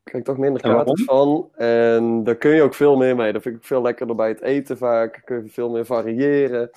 krijg 0.04 0.24
ik 0.24 0.24
toch 0.24 0.38
minder 0.38 0.62
kaartjes 0.62 1.04
van. 1.04 1.50
En 1.56 2.24
daar 2.24 2.36
kun 2.36 2.52
je 2.52 2.62
ook 2.62 2.74
veel 2.74 2.96
meer 2.98 3.16
mee. 3.16 3.34
Dat 3.34 3.42
vind 3.42 3.56
ik 3.56 3.64
veel 3.64 3.82
lekkerder 3.82 4.16
bij 4.16 4.28
het 4.28 4.42
eten 4.42 4.78
vaak. 4.78 5.22
Kun 5.26 5.44
je 5.44 5.50
veel 5.50 5.70
meer 5.70 5.86
variëren. 5.86 6.70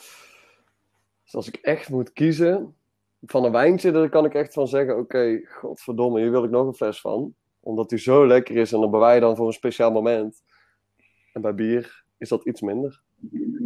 Dus 1.24 1.34
als 1.34 1.48
ik 1.48 1.54
echt 1.56 1.88
moet 1.90 2.12
kiezen 2.12 2.76
van 3.20 3.44
een 3.44 3.52
wijntje, 3.52 3.90
dan 3.90 4.08
kan 4.08 4.24
ik 4.24 4.34
echt 4.34 4.52
van 4.52 4.68
zeggen: 4.68 4.98
Oké, 4.98 5.40
godverdomme, 5.44 6.20
hier 6.20 6.30
wil 6.30 6.44
ik 6.44 6.50
nog 6.50 6.66
een 6.66 6.74
fles 6.74 7.00
van. 7.00 7.34
Omdat 7.60 7.88
die 7.88 7.98
zo 7.98 8.26
lekker 8.26 8.56
is 8.56 8.72
en 8.72 8.80
dan 8.80 8.90
bewaar 8.90 9.14
je 9.14 9.20
dan 9.20 9.36
voor 9.36 9.46
een 9.46 9.52
speciaal 9.52 9.90
moment. 9.90 10.42
En 11.32 11.40
bij 11.40 11.54
bier 11.54 12.04
is 12.18 12.28
dat 12.28 12.46
iets 12.46 12.60
minder. 12.60 13.02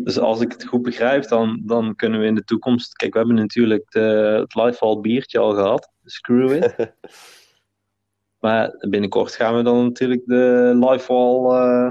Dus 0.05 0.19
als 0.19 0.41
ik 0.41 0.53
het 0.53 0.65
goed 0.65 0.83
begrijp, 0.83 1.29
dan, 1.29 1.63
dan 1.65 1.95
kunnen 1.95 2.21
we 2.21 2.27
in 2.27 2.35
de 2.35 2.45
toekomst... 2.45 2.95
Kijk, 2.95 3.13
we 3.13 3.19
hebben 3.19 3.37
natuurlijk 3.37 3.91
de, 3.91 4.01
het 4.41 4.55
Lifeval 4.55 5.01
biertje 5.01 5.39
al 5.39 5.53
gehad. 5.53 5.91
Screw 6.05 6.53
It. 6.53 6.75
maar 8.41 8.87
binnenkort 8.89 9.35
gaan 9.35 9.57
we 9.57 9.63
dan 9.63 9.85
natuurlijk 9.85 10.23
de 10.27 10.73
Lifeval 10.75 11.55
eh 11.55 11.91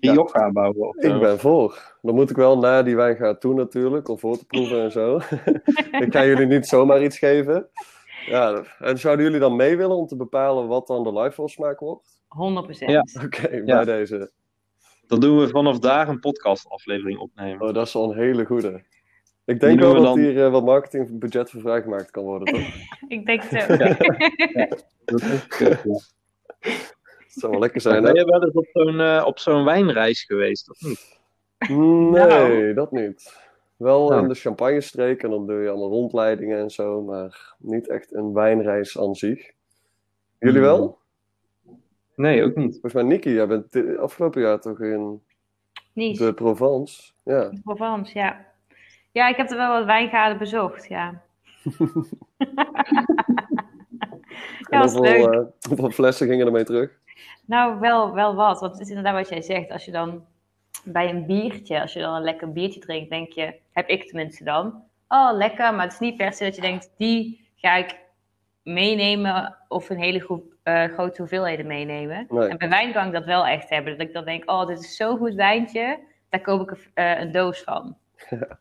Rioja 0.00 0.50
bouwen. 0.52 0.88
Of, 0.88 0.96
Ik 0.96 1.20
ben 1.20 1.38
voor. 1.38 1.96
Dan 2.02 2.14
moet 2.14 2.30
ik 2.30 2.36
wel 2.36 2.58
naar 2.58 2.84
die 2.84 2.96
wijn 2.96 3.16
gaan 3.16 3.38
toe 3.38 3.54
natuurlijk, 3.54 4.08
om 4.08 4.18
voor 4.18 4.38
te 4.38 4.46
proeven 4.46 4.82
en 4.82 4.90
zo. 4.92 5.16
ik 6.04 6.12
ga 6.12 6.24
jullie 6.24 6.46
niet 6.46 6.66
zomaar 6.66 7.02
iets 7.02 7.18
geven. 7.18 7.68
Ja, 8.26 8.62
en 8.78 8.98
zouden 8.98 9.24
jullie 9.24 9.40
dan 9.40 9.56
mee 9.56 9.76
willen 9.76 9.96
om 9.96 10.06
te 10.06 10.16
bepalen 10.16 10.66
wat 10.68 10.86
dan 10.86 11.02
de 11.02 11.12
live 11.20 11.48
smaak 11.48 11.80
wordt? 11.80 12.20
100%. 12.28 12.86
Ja. 12.86 13.04
Oké, 13.24 13.48
bij 13.48 13.62
Ja. 13.64 13.84
deze. 13.84 14.30
Dan 15.06 15.20
doen 15.20 15.38
we 15.38 15.48
vanaf 15.48 15.78
daar 15.78 16.08
een 16.08 16.20
podcastaflevering 16.20 17.18
opnemen. 17.18 17.66
Oh, 17.68 17.74
dat 17.74 17.86
is 17.86 17.94
al 17.94 18.10
een 18.12 18.18
hele 18.18 18.44
goede. 18.44 18.82
Ik 19.44 19.60
denk 19.60 19.80
wel 19.80 19.88
we 19.88 19.94
dat 19.94 20.04
dan- 20.04 20.18
hier 20.18 20.44
eh, 20.44 20.50
wat 20.50 20.64
marketingbudget 20.64 21.50
voor 21.50 21.60
vrijgemaakt 21.60 22.10
kan 22.10 22.24
worden, 22.24 22.54
toch? 22.54 22.68
Ik 23.08 23.26
denk 23.26 23.42
zo. 23.42 23.76
Dat 25.04 25.20
is 25.22 25.46
kut, 25.46 25.82
ja. 25.88 25.98
Dat 27.32 27.38
zou 27.42 27.52
wel 27.52 27.60
lekker 27.60 27.80
zijn, 27.80 28.02
Ben 28.02 28.14
je 28.14 28.24
wel 28.24 28.42
eens 28.44 28.54
op 28.54 28.66
zo'n 28.72 29.00
eh, 29.00 29.22
op 29.26 29.38
zo'n 29.38 29.64
wijnreis 29.64 30.24
geweest, 30.24 30.70
of 30.70 30.80
niet? 30.80 31.18
Nee, 31.68 31.78
Nou. 32.26 32.74
dat 32.74 32.92
niet. 32.92 33.48
Wel 33.76 34.08
Nou. 34.08 34.22
in 34.22 34.28
de 34.28 34.34
champagne-streek 34.34 35.22
en 35.22 35.30
dan 35.30 35.46
doe 35.46 35.60
je 35.62 35.68
allemaal 35.68 35.88
rondleidingen 35.88 36.58
en 36.58 36.70
zo, 36.70 37.02
maar 37.02 37.54
niet 37.58 37.88
echt 37.88 38.14
een 38.14 38.32
wijnreis 38.32 38.98
aan 38.98 39.14
zich. 39.14 39.50
Jullie 40.38 40.60
wel? 40.60 40.98
Nee, 42.16 42.44
ook 42.44 42.54
niet. 42.56 42.70
Volgens 42.72 42.92
mij, 42.92 43.02
Niki, 43.02 43.32
jij 43.32 43.46
bent 43.46 43.98
afgelopen 43.98 44.40
jaar 44.42 44.60
toch 44.60 44.80
in 44.80 45.22
Nice. 45.92 46.24
de 46.24 46.34
Provence? 46.34 47.12
Ja. 47.24 47.52
Provence, 47.64 48.18
ja. 48.18 48.46
Ja, 49.12 49.28
ik 49.28 49.36
heb 49.36 49.50
er 49.50 49.56
wel 49.56 49.72
wat 49.78 49.84
wijngaarden 49.84 50.38
bezocht, 50.38 50.86
ja. 50.88 51.22
Ja, 54.70 54.78
was 54.78 54.92
hoeveel, 54.94 55.30
leuk. 55.30 55.34
eh, 55.34 55.68
hoeveel 55.68 55.90
flessen 55.90 56.26
gingen 56.28 56.46
ermee 56.46 56.64
terug? 56.64 56.98
Nou, 57.46 57.80
wel, 57.80 58.14
wel 58.14 58.34
wat. 58.34 58.60
Want 58.60 58.72
het 58.72 58.80
is 58.80 58.88
inderdaad 58.88 59.14
wat 59.14 59.28
jij 59.28 59.42
zegt. 59.42 59.70
Als 59.70 59.84
je 59.84 59.90
dan 59.90 60.24
bij 60.84 61.10
een 61.10 61.26
biertje, 61.26 61.80
als 61.80 61.92
je 61.92 62.00
dan 62.00 62.14
een 62.14 62.22
lekker 62.22 62.52
biertje 62.52 62.80
drinkt, 62.80 63.10
denk 63.10 63.32
je, 63.32 63.54
heb 63.72 63.88
ik 63.88 64.06
tenminste 64.06 64.44
dan, 64.44 64.82
oh 65.08 65.30
lekker, 65.32 65.74
maar 65.74 65.84
het 65.84 65.92
is 65.92 65.98
niet 65.98 66.16
per 66.16 66.32
se 66.32 66.44
dat 66.44 66.54
je 66.54 66.60
denkt, 66.60 66.90
die 66.96 67.48
ga 67.56 67.76
ik 67.76 67.98
meenemen 68.62 69.56
of 69.68 69.90
een 69.90 69.98
hele 69.98 70.20
groep, 70.20 70.54
eh, 70.62 70.84
grote 70.84 71.20
hoeveelheden 71.20 71.66
meenemen. 71.66 72.26
Nee. 72.28 72.48
En 72.48 72.58
bij 72.58 72.68
wijn 72.68 72.92
kan 72.92 73.06
ik 73.06 73.12
dat 73.12 73.24
wel 73.24 73.46
echt 73.46 73.70
hebben. 73.70 73.98
Dat 73.98 74.06
ik 74.06 74.12
dan 74.12 74.24
denk, 74.24 74.50
oh, 74.50 74.66
dit 74.66 74.78
is 74.78 74.96
zo'n 74.96 75.18
goed 75.18 75.34
wijntje, 75.34 75.98
daar 76.28 76.40
koop 76.40 76.60
ik 76.60 76.70
een, 76.70 76.90
eh, 76.94 77.20
een 77.20 77.32
doos 77.32 77.62
van. 77.62 77.96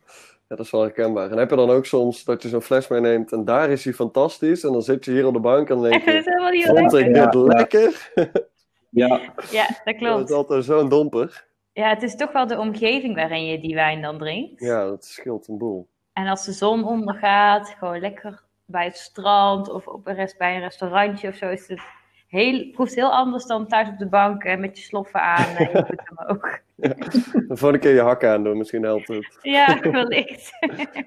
Ja, 0.50 0.56
dat 0.56 0.66
is 0.66 0.72
wel 0.72 0.82
herkenbaar. 0.82 1.32
En 1.32 1.38
heb 1.38 1.50
je 1.50 1.56
dan 1.56 1.70
ook 1.70 1.86
soms 1.86 2.24
dat 2.24 2.42
je 2.42 2.50
zo'n 2.50 2.62
fles 2.62 2.88
meeneemt 2.88 3.32
en 3.32 3.46
daar 3.46 3.70
is 3.70 3.84
hij 3.84 3.94
fantastisch 3.94 4.63
en 4.63 4.72
dan 4.72 4.82
zit 4.82 5.06
je 5.06 5.12
hier 5.12 5.25
op 5.25 5.34
de 5.34 5.39
bank 5.39 5.70
en 5.70 5.75
dan 5.75 5.89
denk 5.89 6.06
dat 6.06 6.13
is 6.13 6.24
je, 6.24 6.30
helemaal 6.30 6.51
niet 6.51 6.63
heel 6.63 6.75
vond 6.75 6.94
ik 6.94 7.13
dit 7.13 7.34
ja. 7.34 7.39
lekker? 7.39 8.12
Ja, 8.16 8.28
Ja, 8.89 9.08
dat 9.08 9.81
Dat 9.84 9.96
klopt. 9.96 10.29
is 10.29 10.36
altijd 10.36 10.65
zo'n 10.65 10.89
domper. 10.89 11.48
Ja, 11.74 11.89
het 11.89 12.03
is 12.03 12.15
toch 12.15 12.31
wel 12.31 12.48
de 12.48 12.58
omgeving 12.60 13.15
waarin 13.15 13.46
je 13.46 13.60
die 13.60 13.75
wijn 13.75 14.01
dan 14.01 14.17
drinkt. 14.17 14.60
Ja, 14.62 14.86
dat 14.86 15.05
scheelt 15.05 15.48
een 15.48 15.58
boel. 15.58 15.88
En 16.13 16.27
als 16.27 16.46
de 16.46 16.51
zon 16.51 16.84
ondergaat, 16.84 17.75
gewoon 17.79 18.00
lekker 18.00 18.43
bij 18.65 18.84
het 18.86 18.98
strand 18.98 19.69
of 19.69 19.88
op 19.88 20.08
een 20.08 20.15
rest, 20.15 20.38
bij 20.38 20.55
een 20.55 20.62
restaurantje 20.62 21.27
of 21.27 21.36
zo, 21.36 21.50
is 21.50 21.67
het 21.67 21.81
heel, 22.27 22.69
proeft 22.72 22.96
heel 22.96 23.12
anders 23.13 23.46
dan 23.46 23.67
thuis 23.67 23.88
op 23.89 23.98
de 23.98 24.08
bank 24.10 24.43
eh, 24.43 24.58
met 24.58 24.77
je 24.77 24.84
sloffen 24.84 25.22
aan 25.22 25.55
en 25.55 25.69
je 25.72 25.86
voeten 25.88 26.12
omhoog. 26.15 26.60
De 27.48 27.58
volgende 27.58 27.77
keer 27.79 27.93
je 27.93 28.01
hakken 28.01 28.29
aan 28.29 28.43
doen, 28.43 28.58
misschien 28.58 28.84
helpt 28.84 29.08
het. 29.08 29.38
Ja, 29.41 29.79
wellicht. 29.91 30.51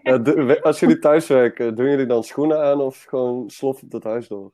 Ja, 0.02 0.16
als 0.62 0.80
jullie 0.80 0.98
thuis 0.98 1.26
werken, 1.26 1.74
doen 1.74 1.88
jullie 1.88 2.06
dan 2.06 2.24
schoenen 2.24 2.62
aan 2.64 2.80
of 2.80 3.02
gewoon 3.08 3.50
slof 3.50 3.82
op 3.82 3.92
het 3.92 4.04
huis 4.04 4.28
door? 4.28 4.52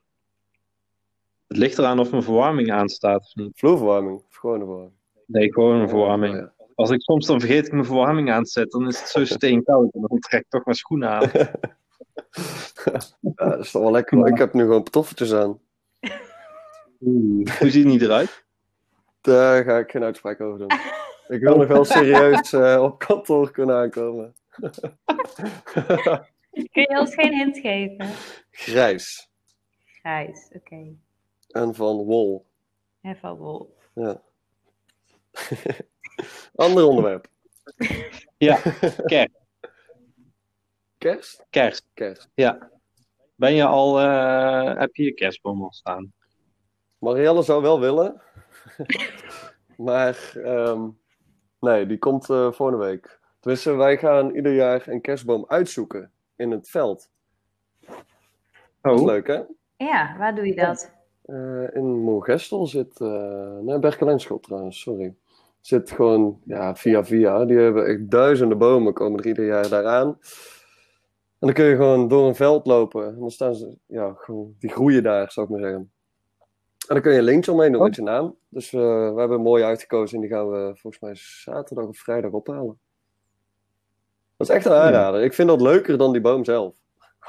Het 1.49 1.57
ligt 1.57 1.77
eraan 1.77 1.99
of 1.99 2.11
mijn 2.11 2.23
verwarming 2.23 2.71
aanstaat 2.71 3.21
of 3.21 3.35
niet. 3.35 3.51
Vloerverwarming, 3.59 4.15
of 4.15 4.35
gewone 4.35 4.65
verwarming? 4.65 4.93
Nee, 5.25 5.53
gewoon 5.53 5.75
een 5.75 5.89
verwarming. 5.89 6.35
Ja. 6.35 6.53
Als 6.75 6.89
ik 6.89 7.01
soms 7.01 7.25
dan 7.25 7.39
vergeet 7.39 7.65
ik 7.65 7.71
mijn 7.71 7.85
verwarming 7.85 8.31
aan 8.31 8.43
te 8.43 8.49
zetten, 8.49 8.79
dan 8.79 8.89
is 8.89 8.99
het 8.99 9.09
zo 9.09 9.25
steenkoud 9.25 9.93
en 9.93 10.01
dan 10.01 10.19
trek 10.19 10.41
ik 10.41 10.49
toch 10.49 10.65
mijn 10.65 10.77
schoenen 10.77 11.09
aan. 11.09 11.29
ja, 13.35 13.49
dat 13.49 13.59
is 13.59 13.71
toch 13.71 13.81
wel 13.81 13.91
lekker. 13.91 14.27
Ik 14.27 14.37
heb 14.37 14.53
nu 14.53 14.61
gewoon 14.61 14.83
pantoffeltjes 14.83 15.33
aan. 15.33 15.59
Oeh, 17.01 17.57
hoe 17.59 17.69
ziet 17.69 17.83
het 17.83 17.91
niet 17.91 18.01
eruit? 18.01 18.45
Daar 19.21 19.63
ga 19.63 19.77
ik 19.77 19.91
geen 19.91 20.03
uitspraak 20.03 20.41
over 20.41 20.59
doen. 20.59 20.77
Ik 21.27 21.41
wil 21.41 21.57
nog 21.57 21.67
wel 21.67 21.85
serieus 21.85 22.53
uh, 22.53 22.81
op 22.87 22.99
kantoor 22.99 23.51
kunnen 23.51 23.75
aankomen. 23.75 24.33
Kun 26.51 26.81
je 26.81 26.99
ons 26.99 27.13
geen 27.13 27.33
hint 27.33 27.57
geven? 27.57 28.09
Grijs. 28.51 29.29
Grijs, 29.85 30.49
oké. 30.53 30.97
En 31.49 31.75
van 31.75 31.97
wol. 31.97 32.45
En 33.01 33.17
van 33.17 33.37
wol. 33.37 33.75
Ja. 33.93 34.21
Ander 36.55 36.85
onderwerp. 36.85 37.27
Ja, 38.37 38.59
kerst. 39.11 39.37
Kerst? 40.97 41.45
Kerst. 41.49 41.85
Kerst. 41.93 42.29
Ja. 42.33 42.71
Ben 43.35 43.53
je 43.53 43.65
al, 43.65 44.01
uh, 44.01 44.77
heb 44.77 44.95
je 44.95 45.03
je 45.03 45.13
kerstboom 45.13 45.63
al 45.63 45.71
staan? 45.73 46.13
Marielle 46.97 47.41
zou 47.41 47.61
wel 47.61 47.79
willen. 47.79 48.21
maar 49.77 50.31
um, 50.35 50.99
nee, 51.59 51.85
die 51.85 51.97
komt 51.97 52.29
uh, 52.29 52.51
volgende 52.51 52.85
week. 52.85 53.19
Tenminste, 53.39 53.75
wij 53.75 53.97
gaan 53.97 54.35
ieder 54.35 54.53
jaar 54.53 54.87
een 54.87 55.01
kerstboom 55.01 55.45
uitzoeken 55.47 56.11
in 56.35 56.51
het 56.51 56.69
veld. 56.69 57.09
Oh. 57.81 57.95
Dat 58.81 58.99
is 58.99 59.05
leuk, 59.05 59.27
hè? 59.27 59.41
Ja, 59.77 60.17
waar 60.17 60.35
doe 60.35 60.47
je 60.47 60.55
dat? 60.55 60.91
Uh, 61.29 61.75
in 61.75 61.99
Moergestel 61.99 62.67
zit... 62.67 62.99
Uh, 62.99 63.57
nee, 63.59 63.79
Berkelenschot 63.79 64.43
trouwens, 64.43 64.79
sorry. 64.79 65.15
Zit 65.61 65.91
gewoon 65.91 66.39
ja, 66.45 66.75
via 66.75 67.05
via. 67.05 67.45
Die 67.45 67.57
hebben 67.57 67.85
echt 67.85 68.11
duizenden 68.11 68.57
bomen, 68.57 68.93
komen 68.93 69.19
er 69.19 69.25
ieder 69.25 69.45
jaar 69.45 69.69
daaraan. 69.69 70.07
En 71.39 71.47
dan 71.47 71.53
kun 71.53 71.65
je 71.65 71.75
gewoon 71.75 72.07
door 72.07 72.27
een 72.27 72.35
veld 72.35 72.65
lopen. 72.65 73.07
En 73.07 73.19
dan 73.19 73.31
staan 73.31 73.55
ze, 73.55 73.77
ja, 73.85 74.13
gewoon, 74.17 74.55
die 74.59 74.69
groeien 74.69 75.03
daar, 75.03 75.31
zou 75.31 75.45
ik 75.45 75.51
maar 75.51 75.61
zeggen. 75.61 75.91
En 76.87 76.95
dan 76.95 77.01
kun 77.01 77.11
je 77.11 77.17
een 77.17 77.23
lintje 77.23 77.51
omheen 77.51 77.71
doen 77.71 77.83
met 77.83 77.95
je 77.95 78.01
naam. 78.01 78.35
Dus 78.47 78.71
uh, 78.71 78.81
we 78.81 79.19
hebben 79.19 79.37
een 79.37 79.43
mooie 79.43 79.63
uitgekozen 79.63 80.15
en 80.15 80.21
die 80.21 80.31
gaan 80.31 80.49
we 80.49 80.71
volgens 80.75 80.99
mij 80.99 81.15
zaterdag 81.15 81.85
of 81.85 81.97
vrijdag 81.97 82.31
ophalen. 82.31 82.79
Dat 84.37 84.49
is 84.49 84.55
echt 84.55 84.65
een 84.65 84.71
aanrader. 84.71 85.23
Ik 85.23 85.33
vind 85.33 85.47
dat 85.47 85.61
leuker 85.61 85.97
dan 85.97 86.11
die 86.11 86.21
boom 86.21 86.45
zelf. 86.45 86.73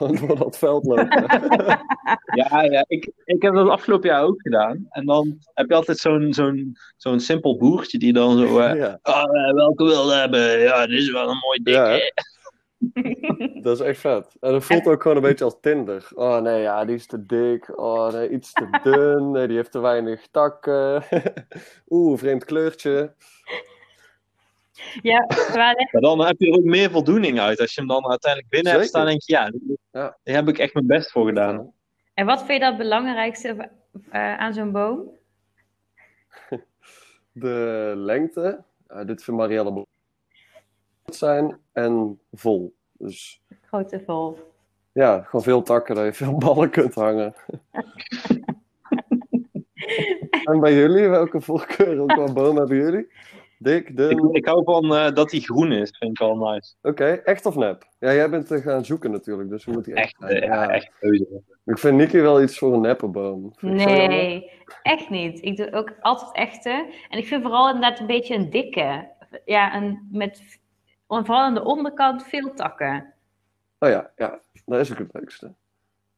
Gewoon 0.01 0.27
door 0.27 0.39
dat 0.39 0.59
veld 0.59 0.87
lopen. 0.87 1.09
ja, 2.41 2.63
ja 2.63 2.85
ik, 2.89 3.11
ik 3.25 3.43
heb 3.43 3.55
dat 3.55 3.69
afgelopen 3.69 4.09
jaar 4.09 4.23
ook 4.23 4.41
gedaan. 4.41 4.87
En 4.91 5.07
dan 5.07 5.39
heb 5.55 5.69
je 5.69 5.75
altijd 5.75 5.99
zo'n 5.99 6.35
zo'n 6.35 6.77
zo'n 6.97 7.21
simpel 7.21 7.57
boertje 7.57 7.99
die 7.99 8.13
dan 8.13 8.39
zo... 8.39 8.59
Uh, 8.59 8.75
ja. 8.75 8.99
oh, 9.03 9.53
welke 9.55 9.85
wil 9.85 10.09
hebben? 10.09 10.59
Ja, 10.61 10.87
dit 10.87 10.99
is 10.99 11.11
wel 11.11 11.31
een 11.31 11.39
mooi 11.39 11.63
ding. 11.63 11.77
Ja, 11.77 12.01
dat 13.63 13.81
is 13.81 13.87
echt 13.87 14.01
vet. 14.01 14.37
En 14.41 14.53
dat 14.53 14.65
voelt 14.65 14.87
ook 14.87 15.03
gewoon 15.03 15.17
een 15.17 15.23
beetje 15.23 15.45
als 15.45 15.61
Tinder. 15.61 16.09
Oh 16.15 16.41
nee, 16.41 16.61
ja, 16.61 16.85
die 16.85 16.95
is 16.95 17.07
te 17.07 17.27
dik. 17.27 17.79
Oh 17.79 18.13
nee, 18.13 18.31
iets 18.31 18.53
te 18.53 18.69
dun. 18.83 19.31
Nee, 19.31 19.47
die 19.47 19.57
heeft 19.57 19.73
te 19.73 19.81
weinig 19.81 20.27
takken. 20.31 21.03
Oeh, 21.89 22.19
vreemd 22.19 22.45
kleurtje. 22.45 23.15
Ja, 25.03 25.27
maar 25.55 25.89
dan 25.91 26.25
heb 26.25 26.39
je 26.39 26.51
er 26.51 26.59
ook 26.59 26.65
meer 26.65 26.91
voldoening 26.91 27.41
uit. 27.41 27.61
Als 27.61 27.75
je 27.75 27.81
hem 27.81 27.89
dan 27.89 28.11
uiteindelijk 28.11 28.51
binnen 28.51 28.73
Zeker. 28.73 28.81
hebt 28.81 28.97
staan, 28.97 29.07
denk 29.07 29.23
je, 29.23 29.33
ja, 29.33 29.53
ja, 30.01 30.19
daar 30.23 30.35
heb 30.35 30.49
ik 30.49 30.59
echt 30.59 30.75
mijn 30.75 30.87
best 30.87 31.11
voor 31.11 31.27
gedaan. 31.27 31.73
En 32.15 32.27
wat 32.27 32.39
vind 32.39 32.53
je 32.53 32.59
dat 32.59 32.69
het 32.69 32.79
belangrijkste 32.79 33.71
uh, 34.13 34.39
aan 34.39 34.55
zo'n 34.55 34.73
boom? 34.73 35.11
De 37.33 37.93
lengte. 37.97 38.65
Uh, 38.89 39.05
dit 39.05 39.25
vindt 39.25 39.41
Marielle 39.41 39.63
belangrijk 39.63 39.89
zijn 41.05 41.59
en 41.73 42.21
vol. 42.33 42.75
Dus, 42.93 43.43
Grote 43.61 44.03
vol. 44.07 44.39
Ja, 44.93 45.23
gewoon 45.23 45.43
veel 45.43 45.63
takken 45.63 45.95
dat 45.95 46.05
je 46.05 46.13
veel 46.13 46.39
ballen 46.47 46.71
kunt 46.71 46.95
hangen. 46.95 47.35
en 50.45 50.61
bij 50.61 50.75
jullie, 50.75 51.09
welke 51.09 51.41
voorkeur, 51.41 52.07
qua 52.07 52.33
boom 52.33 52.57
hebben 52.57 52.77
jullie? 52.77 53.09
Dik, 53.63 53.97
dun? 53.97 54.11
Ik, 54.11 54.37
ik 54.37 54.47
hou 54.47 54.65
van 54.65 54.85
uh, 54.85 55.11
dat 55.11 55.31
hij 55.31 55.41
groen 55.41 55.73
is, 55.73 55.97
vind 55.99 56.11
ik 56.11 56.19
wel 56.19 56.37
nice. 56.37 56.75
Oké, 56.83 57.05
echt 57.05 57.47
of 57.47 57.57
nep? 57.57 57.89
Ja, 57.99 58.13
jij 58.15 58.31
bent 58.31 58.47
te 58.47 58.61
gaan 58.61 58.85
zoeken 58.85 59.11
natuurlijk, 59.11 59.49
dus 59.49 59.65
we 59.65 59.73
moeten 59.73 59.95
echt... 59.95 60.17
Echt, 60.23 60.45
ja, 60.45 60.69
echt 60.69 60.91
keuze. 61.01 61.43
Ik 61.65 61.79
vind 61.79 61.97
Nicky 61.97 62.21
wel 62.21 62.43
iets 62.43 62.59
voor 62.59 62.75
een 62.75 62.81
neppe 62.81 63.07
boom. 63.07 63.53
Nee, 63.61 64.51
echt 64.83 65.11
niet. 65.11 65.45
Ik 65.45 65.57
doe 65.57 65.73
ook 65.73 65.93
altijd 66.01 66.33
echte. 66.33 66.95
En 67.09 67.19
ik 67.19 67.27
vind 67.27 67.43
vooral 67.43 67.67
inderdaad 67.67 68.01
een 68.01 68.07
beetje 68.07 68.35
een 68.35 68.51
dikke. 68.51 69.09
Ja, 69.45 69.77
een, 69.77 70.09
met 70.13 70.59
vooral 71.07 71.41
aan 71.41 71.55
de 71.55 71.65
onderkant 71.65 72.23
veel 72.23 72.55
takken. 72.55 73.15
Oh 73.79 73.89
ja, 73.89 74.11
ja, 74.17 74.41
dat 74.65 74.81
is 74.81 74.93
ook 74.93 74.99
het 74.99 75.13
leukste. 75.13 75.55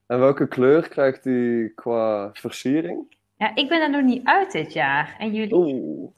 En 0.06 0.18
welke 0.18 0.48
kleur 0.48 0.88
krijgt 0.88 1.24
die 1.24 1.68
qua 1.68 2.30
versiering? 2.32 3.16
Ja, 3.36 3.54
ik 3.54 3.68
ben 3.68 3.80
er 3.80 3.90
nog 3.90 4.02
niet 4.02 4.24
uit 4.24 4.52
dit 4.52 4.72
jaar. 4.72 5.16
En 5.18 5.32
jullie? 5.32 5.54
Oeh. 5.54 6.10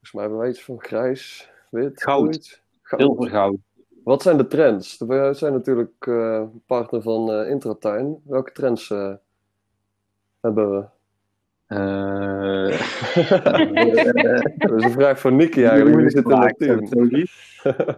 Volgens 0.00 0.12
mij 0.12 0.22
hebben 0.22 0.40
wij 0.40 0.48
iets 0.48 0.64
van 0.64 0.80
grijs, 0.80 1.50
wit, 1.70 2.02
goud. 2.02 2.62
goud. 2.82 3.00
Zilvergoud. 3.00 3.56
Wat 4.04 4.22
zijn 4.22 4.36
de 4.36 4.46
trends? 4.46 4.98
Wij 4.98 5.34
zijn 5.34 5.52
natuurlijk 5.52 6.06
uh, 6.06 6.42
partner 6.66 7.02
van 7.02 7.30
uh, 7.30 7.50
Intratuin. 7.50 8.20
Welke 8.24 8.52
trends 8.52 8.90
uh, 8.90 9.14
hebben 10.40 10.70
we? 10.70 10.84
Dat 14.58 14.72
is 14.72 14.84
een 14.84 14.90
vraag 14.90 15.20
voor 15.20 15.32
Nicky 15.32 15.62
eigenlijk. 15.62 15.98
Die 15.98 16.10
zit 16.10 16.28
in 16.28 16.40
het 16.70 16.90
team. 16.90 17.24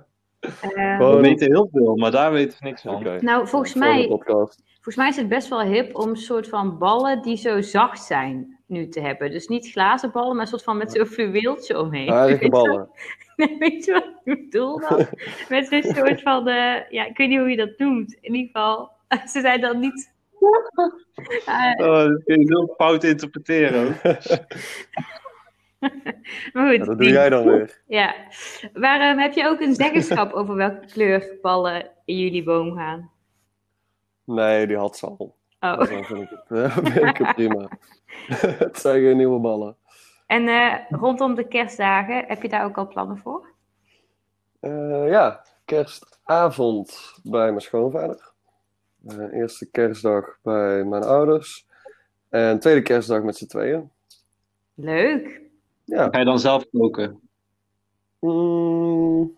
Uh, 0.42 0.98
we 0.98 1.20
weten 1.20 1.46
heel 1.46 1.68
veel, 1.72 1.96
maar 1.96 2.10
daar 2.10 2.32
weten 2.32 2.58
we 2.58 2.64
niks 2.64 2.82
van. 2.82 2.94
Okay. 2.94 3.18
Nou, 3.18 3.48
volgens 3.48 3.74
mij, 3.74 4.06
volgens 4.06 4.96
mij 4.96 5.08
is 5.08 5.16
het 5.16 5.28
best 5.28 5.48
wel 5.48 5.60
hip 5.60 5.96
om 5.96 6.08
een 6.08 6.16
soort 6.16 6.48
van 6.48 6.78
ballen 6.78 7.22
die 7.22 7.36
zo 7.36 7.60
zacht 7.60 8.02
zijn 8.02 8.58
nu 8.66 8.88
te 8.88 9.00
hebben. 9.00 9.30
Dus 9.30 9.46
niet 9.46 9.70
glazen 9.70 10.10
ballen, 10.10 10.32
maar 10.32 10.42
een 10.42 10.50
soort 10.50 10.62
van 10.62 10.76
met 10.76 10.92
zo'n 10.92 11.06
fluweeltje 11.06 11.78
omheen. 11.78 12.10
Aardige 12.10 12.48
ballen. 12.48 12.88
weet 13.58 13.84
je 13.84 13.92
wat 13.92 14.04
ik 14.04 14.42
bedoel 14.42 14.80
dan? 14.80 15.06
met 15.48 15.66
zo'n 15.66 15.94
soort 15.94 16.22
van, 16.22 16.48
uh, 16.48 16.90
ja, 16.90 17.06
ik 17.06 17.16
weet 17.16 17.28
niet 17.28 17.38
hoe 17.38 17.50
je 17.50 17.56
dat 17.56 17.78
noemt. 17.78 18.16
In 18.20 18.34
ieder 18.34 18.50
geval, 18.52 18.90
ze 19.32 19.40
zijn 19.40 19.60
dan 19.60 19.80
niet 19.80 20.10
oh, 21.76 22.04
dat 22.04 22.24
kun 22.24 22.40
je 22.40 22.46
heel 22.46 22.74
fout 22.76 23.04
interpreteren. 23.04 23.96
maar 26.52 26.68
goed, 26.68 26.78
ja, 26.78 26.84
dat 26.84 26.98
doe 26.98 27.08
jij 27.08 27.28
dan 27.28 27.44
weer. 27.44 27.80
Ja. 27.86 28.14
Waarom 28.72 29.18
heb 29.18 29.32
je 29.32 29.46
ook 29.46 29.60
een 29.60 29.74
zeggenschap 29.74 30.32
over 30.38 30.54
welke 30.54 30.86
kleur 30.86 31.38
ballen 31.42 31.90
in 32.04 32.18
jullie 32.18 32.42
boom 32.42 32.76
gaan? 32.76 33.10
Nee, 34.24 34.66
die 34.66 34.76
had 34.76 34.96
ze 34.96 35.06
al. 35.06 35.36
Oh. 35.60 35.78
Dus 35.78 35.88
dan 35.88 36.04
vind 36.04 36.20
ik 36.22 36.28
het, 36.30 36.50
uh, 36.50 36.76
vind 36.94 37.18
ik 37.18 37.34
prima. 37.34 37.68
het 38.26 38.78
zijn 38.78 39.02
geen 39.02 39.16
nieuwe 39.16 39.38
ballen. 39.38 39.76
En 40.26 40.42
uh, 40.42 40.74
rondom 40.88 41.34
de 41.34 41.48
kerstdagen, 41.48 42.24
heb 42.26 42.42
je 42.42 42.48
daar 42.48 42.64
ook 42.64 42.78
al 42.78 42.88
plannen 42.88 43.18
voor? 43.18 43.48
Uh, 44.60 45.08
ja, 45.08 45.44
kerstavond 45.64 47.14
bij 47.22 47.48
mijn 47.48 47.60
schoonvader. 47.60 48.30
Eerste 49.32 49.70
kerstdag 49.70 50.38
bij 50.42 50.84
mijn 50.84 51.02
ouders. 51.02 51.66
En 52.28 52.58
tweede 52.58 52.82
kerstdag 52.82 53.22
met 53.22 53.36
z'n 53.36 53.46
tweeën. 53.46 53.90
Leuk. 54.74 55.41
Ja. 55.92 56.08
Ga 56.10 56.18
je 56.18 56.24
dan 56.24 56.38
zelf 56.38 56.66
koken? 56.70 57.20
Mm. 58.20 59.36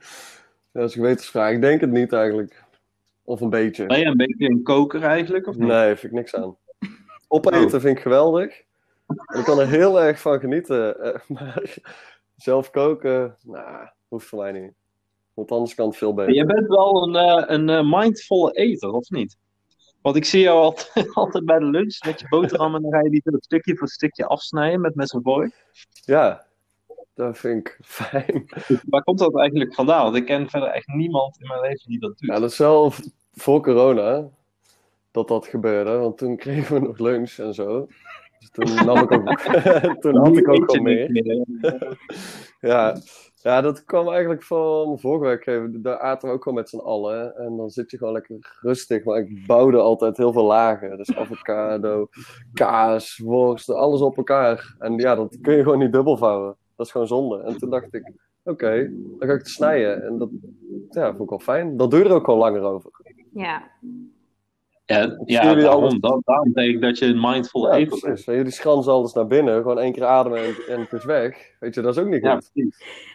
dat 0.72 0.84
is 0.88 0.94
een 0.94 1.02
gewetensvraag. 1.02 1.52
Ik 1.52 1.60
denk 1.60 1.80
het 1.80 1.90
niet 1.90 2.12
eigenlijk. 2.12 2.64
Of 3.24 3.40
een 3.40 3.50
beetje. 3.50 3.86
Ben 3.86 3.98
je 3.98 4.04
een 4.04 4.16
beetje 4.16 4.50
een 4.50 4.62
koker 4.62 5.02
eigenlijk? 5.02 5.46
Of 5.46 5.56
niet? 5.56 5.68
Nee, 5.68 5.96
vind 5.96 6.12
ik 6.12 6.18
niks 6.18 6.34
aan. 6.34 6.56
Opeten 7.28 7.80
vind 7.80 7.96
ik 7.96 8.02
geweldig. 8.02 8.58
Ik 9.34 9.44
kan 9.44 9.58
er 9.58 9.68
heel 9.68 10.00
erg 10.00 10.20
van 10.20 10.40
genieten. 10.40 10.96
Eh, 11.00 11.20
maar 11.28 11.76
zelf 12.36 12.70
koken, 12.70 13.36
nou, 13.42 13.88
hoeft 14.08 14.26
voor 14.26 14.38
mij 14.38 14.52
niet. 14.52 14.72
Want 15.34 15.50
anders 15.50 15.74
kan 15.74 15.86
het 15.86 15.96
veel 15.96 16.14
beter. 16.14 16.34
Je 16.34 16.44
bent 16.44 16.68
wel 16.68 17.02
een, 17.02 17.14
uh, 17.14 17.44
een 17.46 17.68
uh, 17.68 17.98
mindvolle 17.98 18.52
eter, 18.52 18.92
of 18.92 19.10
niet? 19.10 19.36
Want 20.02 20.16
ik 20.16 20.24
zie 20.24 20.40
jou 20.40 20.58
altijd, 20.60 21.14
altijd 21.14 21.44
bij 21.44 21.58
de 21.58 21.64
lunch 21.64 22.04
met 22.04 22.20
je 22.20 22.28
boterham 22.28 22.74
en 22.74 22.82
dan 22.82 22.92
ga 22.92 23.02
je 23.02 23.10
die 23.10 23.22
stukje 23.38 23.76
voor 23.76 23.88
stukje 23.88 24.26
afsnijden 24.26 24.80
met 24.80 25.12
en 25.12 25.22
vork. 25.22 25.66
Ja, 26.04 26.46
dat 27.14 27.38
vind 27.38 27.68
ik 27.68 27.78
fijn. 27.84 28.44
Waar 28.88 29.02
komt 29.02 29.18
dat 29.18 29.38
eigenlijk 29.38 29.74
vandaan? 29.74 30.02
Want 30.02 30.16
ik 30.16 30.24
ken 30.24 30.48
verder 30.48 30.68
echt 30.68 30.86
niemand 30.86 31.40
in 31.40 31.46
mijn 31.46 31.60
leven 31.60 31.88
die 31.88 31.98
dat 31.98 32.18
doet. 32.18 32.30
Ja, 32.30 32.40
dat 32.40 32.50
is 32.50 32.58
wel 32.58 32.92
voor 33.32 33.62
corona 33.62 34.28
dat 35.10 35.28
dat 35.28 35.46
gebeurde. 35.46 35.96
Want 35.96 36.18
toen 36.18 36.36
kregen 36.36 36.74
we 36.74 36.86
nog 36.86 36.98
lunch 36.98 37.38
en 37.38 37.54
zo. 37.54 37.86
Dus 38.38 38.50
toen 38.50 38.84
nam 38.84 38.98
ik 38.98 39.12
ook, 39.12 39.40
toen 40.02 40.16
had 40.16 40.36
ik 40.36 40.48
ook 40.48 40.70
gewoon 40.70 40.82
meer. 40.82 41.46
ja, 42.60 42.96
ja, 43.42 43.60
dat 43.60 43.84
kwam 43.84 44.08
eigenlijk 44.08 44.42
van 44.42 44.98
vorige 44.98 45.24
week. 45.24 45.82
Daar 45.82 45.98
aten 45.98 46.28
we 46.28 46.34
ook 46.34 46.42
gewoon 46.42 46.58
met 46.58 46.68
z'n 46.68 46.78
allen. 46.78 47.36
En 47.36 47.56
dan 47.56 47.70
zit 47.70 47.90
je 47.90 47.96
gewoon 47.96 48.12
lekker 48.12 48.58
rustig. 48.60 49.04
Maar 49.04 49.18
ik 49.18 49.46
bouwde 49.46 49.78
altijd 49.78 50.16
heel 50.16 50.32
veel 50.32 50.44
lagen. 50.44 50.96
Dus 50.96 51.16
avocado, 51.16 52.08
kaas, 52.52 53.18
worst, 53.18 53.70
alles 53.70 54.00
op 54.00 54.16
elkaar. 54.16 54.74
En 54.78 54.96
ja, 54.96 55.14
dat 55.14 55.38
kun 55.40 55.56
je 55.56 55.62
gewoon 55.62 55.78
niet 55.78 55.92
dubbel 55.92 56.16
vouwen. 56.16 56.56
Dat 56.76 56.86
is 56.86 56.92
gewoon 56.92 57.06
zonde. 57.06 57.42
En 57.42 57.58
toen 57.58 57.70
dacht 57.70 57.94
ik, 57.94 58.12
oké, 58.44 58.90
dan 59.18 59.28
ga 59.28 59.34
ik 59.34 59.38
het 59.38 59.48
snijden. 59.48 60.02
En 60.02 60.18
dat 60.18 60.30
ja, 60.90 61.08
vond 61.10 61.22
ik 61.22 61.28
wel 61.28 61.38
fijn. 61.38 61.76
Dat 61.76 61.92
er 61.92 62.12
ook 62.12 62.26
wel 62.26 62.36
langer 62.36 62.62
over. 62.62 62.90
Ja. 63.32 63.70
Ja, 64.92 65.16
ja 65.24 65.54
daarom, 65.54 66.00
daarom 66.00 66.52
denk 66.52 66.74
ik 66.74 66.80
dat 66.80 66.98
je 66.98 67.14
mindful 67.14 67.66
ja, 67.66 67.76
eten. 67.76 68.14
Jullie 68.24 68.50
schransen 68.50 68.92
alles 68.92 69.12
naar 69.12 69.26
binnen, 69.26 69.54
gewoon 69.54 69.78
één 69.78 69.92
keer 69.92 70.04
ademen 70.04 70.38
en, 70.38 70.54
en 70.68 70.80
het 70.80 70.92
is 70.92 71.04
weg. 71.04 71.54
Weet 71.60 71.74
je, 71.74 71.80
dat 71.80 71.96
is 71.96 72.02
ook 72.02 72.08
niet 72.08 72.28
goed. 72.28 72.50
Ja, 72.52 72.64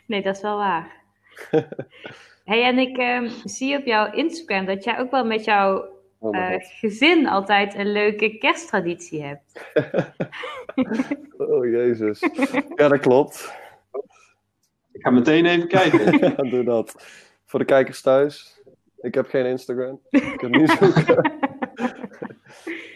nee, 0.06 0.22
dat 0.22 0.36
is 0.36 0.42
wel 0.42 0.58
waar. 0.58 0.92
hey, 2.46 2.63
en 2.63 2.78
ik 2.78 2.98
um, 2.98 3.30
zie 3.44 3.78
op 3.78 3.86
jouw 3.86 4.12
Instagram 4.12 4.66
dat 4.66 4.84
jij 4.84 5.00
ook 5.00 5.12
wel 5.12 5.26
met 5.26 5.44
jouw 5.44 5.86
oh 6.20 6.36
uh, 6.36 6.54
gezin 6.58 7.28
altijd 7.28 7.76
een 7.76 7.92
leuke 7.92 8.38
kersttraditie 8.38 9.24
hebt. 9.24 9.72
oh, 11.38 11.66
jezus. 11.66 12.20
Ja, 12.76 12.88
dat 12.88 13.00
klopt. 13.00 13.54
Ik 14.92 15.02
ga 15.04 15.10
meteen 15.10 15.46
even 15.46 15.68
kijken. 15.68 16.20
ja, 16.38 16.50
doe 16.50 16.63
dat. 16.63 16.96
Voor 17.46 17.60
de 17.60 17.66
kijkers 17.66 18.02
thuis. 18.02 18.62
Ik 19.02 19.13
heb 19.13 19.28
geen 19.28 19.46
Instagram. 19.46 20.00
Ik 20.10 20.42
heb 20.42 20.50
niet 20.50 20.70
zoeken. 20.70 21.46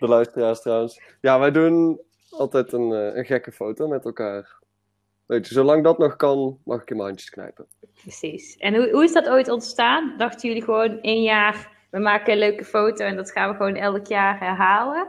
De 0.01 0.07
luisteraars 0.07 0.61
trouwens. 0.61 1.01
Ja, 1.21 1.39
wij 1.39 1.51
doen 1.51 2.01
altijd 2.29 2.73
een, 2.73 2.93
eh, 2.93 3.15
een 3.15 3.25
gekke 3.25 3.51
foto 3.51 3.87
met 3.87 4.05
elkaar. 4.05 4.59
Weet 5.25 5.47
je, 5.47 5.53
zolang 5.53 5.83
dat 5.83 5.97
nog 5.97 6.15
kan, 6.15 6.59
mag 6.65 6.81
ik 6.81 6.89
in 6.89 6.95
mijn 6.95 7.07
handjes 7.07 7.29
knijpen. 7.29 7.65
Precies. 8.01 8.57
En 8.57 8.75
hoe, 8.75 8.89
hoe 8.91 9.03
is 9.03 9.13
dat 9.13 9.29
ooit 9.29 9.49
ontstaan? 9.49 10.13
Dachten 10.17 10.49
jullie 10.49 10.63
gewoon 10.63 11.01
één 11.01 11.23
jaar, 11.23 11.69
we 11.91 11.99
maken 11.99 12.33
een 12.33 12.39
leuke 12.39 12.65
foto 12.65 13.05
en 13.05 13.15
dat 13.15 13.31
gaan 13.31 13.49
we 13.49 13.55
gewoon 13.55 13.75
elk 13.75 14.07
jaar 14.07 14.39
herhalen? 14.39 15.07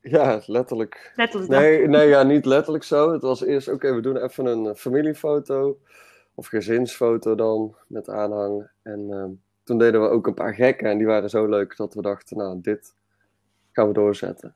Ja, 0.00 0.40
letterlijk. 0.46 1.12
Letterlijk. 1.16 1.50
Nee, 1.50 1.88
nee 1.88 2.08
ja, 2.08 2.22
niet 2.22 2.44
letterlijk 2.44 2.84
zo. 2.84 3.12
Het 3.12 3.22
was 3.22 3.44
eerst, 3.44 3.68
oké, 3.68 3.94
we 3.94 4.00
doen 4.00 4.16
even 4.16 4.46
een 4.46 4.66
eh, 4.66 4.74
familiefoto. 4.74 5.78
Of 6.34 6.46
gezinsfoto 6.46 7.34
dan, 7.34 7.76
met 7.86 8.08
aanhang. 8.08 8.70
En 8.82 9.06
ehm, 9.10 9.30
toen 9.64 9.78
deden 9.78 10.02
we 10.02 10.08
ook 10.08 10.26
een 10.26 10.34
paar 10.34 10.54
gekken 10.54 10.90
en 10.90 10.98
die 10.98 11.06
waren 11.06 11.30
zo 11.30 11.46
leuk 11.46 11.76
dat 11.76 11.94
we 11.94 12.02
dachten, 12.02 12.36
nou, 12.36 12.60
dit 12.60 12.94
gaan 13.74 13.86
we 13.88 13.92
doorzetten. 13.92 14.54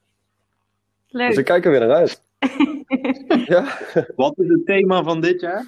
Leuk. 1.08 1.28
Dus 1.28 1.38
ik 1.38 1.44
kijk 1.44 1.64
er 1.64 1.70
weer 1.70 1.80
naar 1.80 1.96
uit. 1.96 2.22
ja. 3.52 3.78
Wat 4.16 4.38
is 4.38 4.48
het 4.48 4.66
thema 4.66 5.02
van 5.02 5.20
dit 5.20 5.40
jaar? 5.40 5.66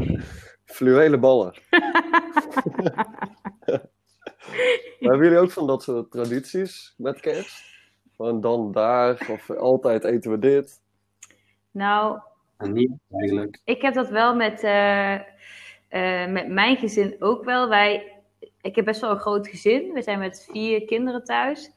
Fluwelen 0.64 1.20
ballen. 1.20 1.54
hebben 4.98 5.22
jullie 5.22 5.38
ook 5.38 5.50
van 5.50 5.66
dat 5.66 5.82
soort 5.82 6.10
tradities 6.10 6.94
met 6.96 7.20
kerst? 7.20 7.70
Van 8.16 8.40
dan 8.40 8.72
daar, 8.72 9.28
of 9.30 9.50
altijd 9.50 10.04
eten 10.04 10.30
we 10.30 10.38
dit? 10.38 10.80
Nou, 11.70 12.20
niet 12.58 12.92
eigenlijk. 13.10 13.60
Ik 13.64 13.82
heb 13.82 13.94
dat 13.94 14.08
wel 14.08 14.34
met, 14.34 14.62
uh, 14.62 15.20
met 16.32 16.48
mijn 16.48 16.76
gezin 16.76 17.16
ook 17.18 17.44
wel. 17.44 17.68
Wij, 17.68 18.22
ik 18.60 18.76
heb 18.76 18.84
best 18.84 19.00
wel 19.00 19.10
een 19.10 19.18
groot 19.18 19.48
gezin. 19.48 19.92
We 19.92 20.02
zijn 20.02 20.18
met 20.18 20.48
vier 20.50 20.84
kinderen 20.84 21.24
thuis. 21.24 21.70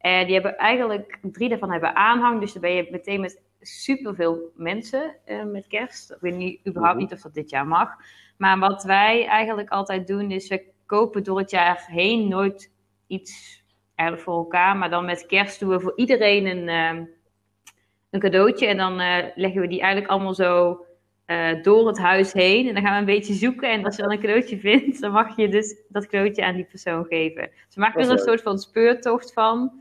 En 0.00 0.24
die 0.24 0.34
hebben 0.34 0.56
eigenlijk, 0.56 1.18
drie 1.22 1.48
daarvan 1.48 1.70
hebben 1.70 1.94
aanhang. 1.94 2.40
Dus 2.40 2.52
dan 2.52 2.62
ben 2.62 2.72
je 2.72 2.88
meteen 2.90 3.20
met 3.20 3.42
superveel 3.60 4.52
mensen 4.54 5.16
uh, 5.26 5.44
met 5.44 5.66
kerst. 5.66 6.10
Ik 6.10 6.16
weet 6.20 6.34
niet, 6.34 6.66
überhaupt 6.66 6.94
mhm. 6.94 7.04
niet 7.04 7.12
of 7.12 7.20
dat 7.20 7.34
dit 7.34 7.50
jaar 7.50 7.66
mag. 7.66 7.88
Maar 8.36 8.58
wat 8.58 8.84
wij 8.84 9.26
eigenlijk 9.26 9.68
altijd 9.68 10.06
doen, 10.06 10.30
is 10.30 10.48
we 10.48 10.64
kopen 10.86 11.24
door 11.24 11.38
het 11.38 11.50
jaar 11.50 11.84
heen 11.86 12.28
nooit 12.28 12.72
iets 13.06 13.62
eigenlijk 13.94 14.28
voor 14.28 14.38
elkaar. 14.38 14.76
Maar 14.76 14.90
dan 14.90 15.04
met 15.04 15.26
kerst 15.26 15.60
doen 15.60 15.68
we 15.68 15.80
voor 15.80 15.92
iedereen 15.96 16.46
een, 16.46 16.96
uh, 16.96 17.06
een 18.10 18.20
cadeautje. 18.20 18.66
En 18.66 18.76
dan 18.76 19.00
uh, 19.00 19.16
leggen 19.34 19.60
we 19.60 19.68
die 19.68 19.80
eigenlijk 19.80 20.12
allemaal 20.12 20.34
zo 20.34 20.84
door 21.62 21.86
het 21.86 21.98
huis 21.98 22.32
heen. 22.32 22.68
En 22.68 22.74
dan 22.74 22.82
gaan 22.82 22.92
we 22.92 22.98
een 22.98 23.18
beetje 23.18 23.34
zoeken. 23.34 23.70
En 23.70 23.84
als 23.84 23.96
je 23.96 24.02
dan 24.02 24.12
een 24.12 24.20
cadeautje 24.20 24.58
vindt, 24.58 25.00
dan 25.00 25.12
mag 25.12 25.36
je 25.36 25.48
dus 25.48 25.76
dat 25.88 26.06
cadeautje 26.06 26.44
aan 26.44 26.54
die 26.54 26.64
persoon 26.64 27.04
geven. 27.04 27.50
Dus 27.66 27.74
we 27.74 27.80
maken 27.80 28.02
er 28.02 28.10
een 28.10 28.18
soort 28.18 28.42
van 28.42 28.58
speurtocht 28.58 29.32
van. 29.32 29.79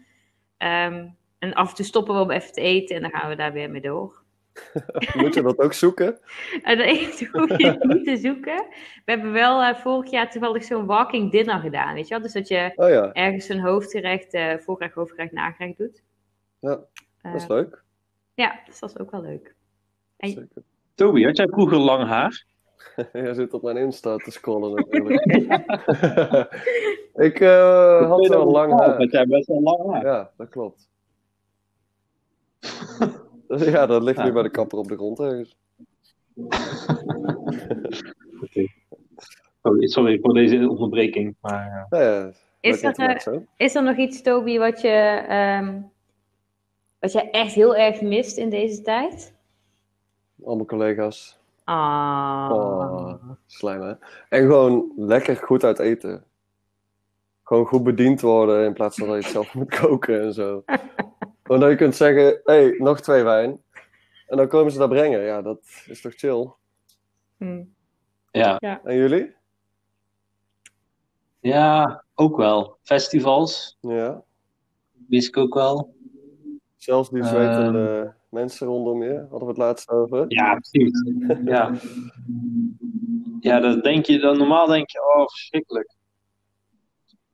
Um, 0.63 1.17
en 1.39 1.53
af 1.53 1.69
en 1.69 1.75
toe 1.75 1.85
stoppen 1.85 2.15
we 2.15 2.21
om 2.21 2.31
even 2.31 2.53
te 2.53 2.61
eten 2.61 2.95
en 2.95 3.01
dan 3.01 3.11
gaan 3.11 3.29
we 3.29 3.35
daar 3.35 3.53
weer 3.53 3.69
mee 3.69 3.81
door. 3.81 4.21
Moet 5.17 5.33
je 5.33 5.41
dat 5.41 5.59
ook 5.59 5.73
zoeken? 5.73 6.19
En 6.63 6.77
dan 6.77 6.87
hoef 7.41 7.57
je 7.57 7.77
niet 7.79 8.05
te 8.05 8.17
zoeken. 8.17 8.65
We 9.05 9.11
hebben 9.11 9.31
wel 9.31 9.61
uh, 9.61 9.75
vorig 9.75 10.11
jaar 10.11 10.31
toevallig 10.31 10.63
zo'n 10.63 10.85
walking 10.85 11.31
dinner 11.31 11.59
gedaan, 11.59 11.93
weet 11.93 12.07
je 12.07 12.13
wel? 12.13 12.23
Dus 12.23 12.33
dat 12.33 12.47
je 12.47 12.71
oh, 12.75 12.89
ja. 12.89 13.13
ergens 13.13 13.49
een 13.49 13.59
hoofdgerecht, 13.59 14.33
uh, 14.33 14.57
voorgerecht, 14.57 14.95
hoofdgerecht, 14.95 15.31
nagerecht 15.31 15.77
doet. 15.77 16.03
Ja, 16.59 16.79
dat 17.21 17.35
is 17.35 17.43
uh, 17.43 17.49
leuk. 17.49 17.83
Ja, 18.33 18.59
dus 18.65 18.79
dat 18.79 18.89
is 18.89 18.97
ook 18.97 19.11
wel 19.11 19.21
leuk. 19.21 19.55
En... 20.17 20.29
Zeker. 20.29 20.63
Toby, 20.95 21.23
had 21.23 21.37
jij 21.37 21.47
vroeger 21.47 21.77
lang 21.77 22.07
haar? 22.07 22.45
Jij 23.13 23.33
zit 23.33 23.53
op 23.53 23.61
mijn 23.61 23.77
Insta 23.77 24.15
te 24.15 24.31
scrollen 24.31 24.75
natuurlijk. 24.85 25.25
ik 27.29 27.39
uh, 27.39 28.09
had 28.09 28.27
wel 28.27 28.51
lang 28.51 28.79
haar. 28.79 28.97
Had 28.97 29.11
jij 29.11 29.27
best 29.27 29.47
wel 29.47 29.61
lang 29.61 29.91
haar? 29.91 30.05
Ja, 30.05 30.31
dat 30.37 30.49
klopt. 30.49 30.89
ja, 33.47 33.85
dat 33.85 34.03
ligt 34.03 34.23
nu 34.23 34.31
bij 34.31 34.43
de 34.43 34.49
kapper 34.49 34.77
op 34.77 34.87
de 34.87 34.95
grond 34.95 35.19
ergens. 35.19 35.57
okay. 38.41 38.69
sorry 39.87 40.19
voor 40.19 40.33
deze 40.33 40.69
onderbreking. 40.69 41.35
Maar, 41.41 41.87
uh... 41.89 41.99
ja, 41.99 42.31
is, 42.59 42.83
er, 42.83 43.43
is 43.57 43.75
er 43.75 43.83
nog 43.83 43.97
iets, 43.97 44.21
Toby, 44.21 44.57
wat 44.57 44.81
je, 44.81 45.25
um, 45.61 45.91
wat 46.99 47.11
je 47.11 47.29
echt 47.29 47.53
heel 47.53 47.75
erg 47.75 48.01
mist 48.01 48.37
in 48.37 48.49
deze 48.49 48.81
tijd? 48.81 49.33
Al 50.43 50.55
mijn 50.55 50.67
collega's. 50.67 51.38
Ah. 51.69 52.49
Oh, 52.51 53.23
slijm 53.45 53.81
hè. 53.81 53.93
En 54.29 54.41
gewoon 54.41 54.91
lekker 54.95 55.35
goed 55.35 55.63
uit 55.63 55.79
eten. 55.79 56.23
Gewoon 57.43 57.65
goed 57.65 57.83
bediend 57.83 58.21
worden 58.21 58.65
in 58.65 58.73
plaats 58.73 58.97
van 58.97 59.07
dat 59.07 59.17
je 59.17 59.23
het 59.23 59.31
zelf 59.31 59.53
moet 59.59 59.79
koken 59.79 60.21
en 60.21 60.33
zo. 60.33 60.63
Gewoon 61.43 61.59
dat 61.59 61.69
je 61.69 61.75
kunt 61.75 61.95
zeggen, 61.95 62.25
hé, 62.43 62.53
hey, 62.53 62.75
nog 62.77 63.01
twee 63.01 63.23
wijn. 63.23 63.61
En 64.27 64.37
dan 64.37 64.47
komen 64.47 64.71
ze 64.71 64.77
dat 64.77 64.89
brengen. 64.89 65.21
Ja, 65.21 65.41
dat 65.41 65.59
is 65.85 66.01
toch 66.01 66.13
chill? 66.15 66.51
Hmm. 67.37 67.73
Ja. 68.31 68.55
ja. 68.59 68.81
En 68.83 68.95
jullie? 68.95 69.35
Ja, 71.39 72.03
ook 72.15 72.37
wel. 72.37 72.77
Festivals. 72.81 73.77
Ja. 73.81 74.23
Wist 75.07 75.27
ik 75.27 75.37
ook 75.37 75.53
wel. 75.53 75.95
Zelfs 76.77 77.09
die 77.09 77.23
zwetende 77.23 78.03
uh, 78.05 78.18
mensen 78.29 78.67
rondom 78.67 79.03
je, 79.03 79.17
hadden 79.19 79.39
we 79.39 79.47
het 79.47 79.57
laatst 79.57 79.89
over. 79.89 80.25
Ja, 80.27 80.53
precies. 80.53 81.03
ja. 81.45 81.71
ja, 83.39 83.59
dat 83.59 83.83
denk 83.83 84.05
je, 84.05 84.19
dan 84.19 84.37
normaal 84.37 84.67
denk 84.67 84.89
je, 84.89 84.99
oh, 85.15 85.27
verschrikkelijk. 85.27 85.97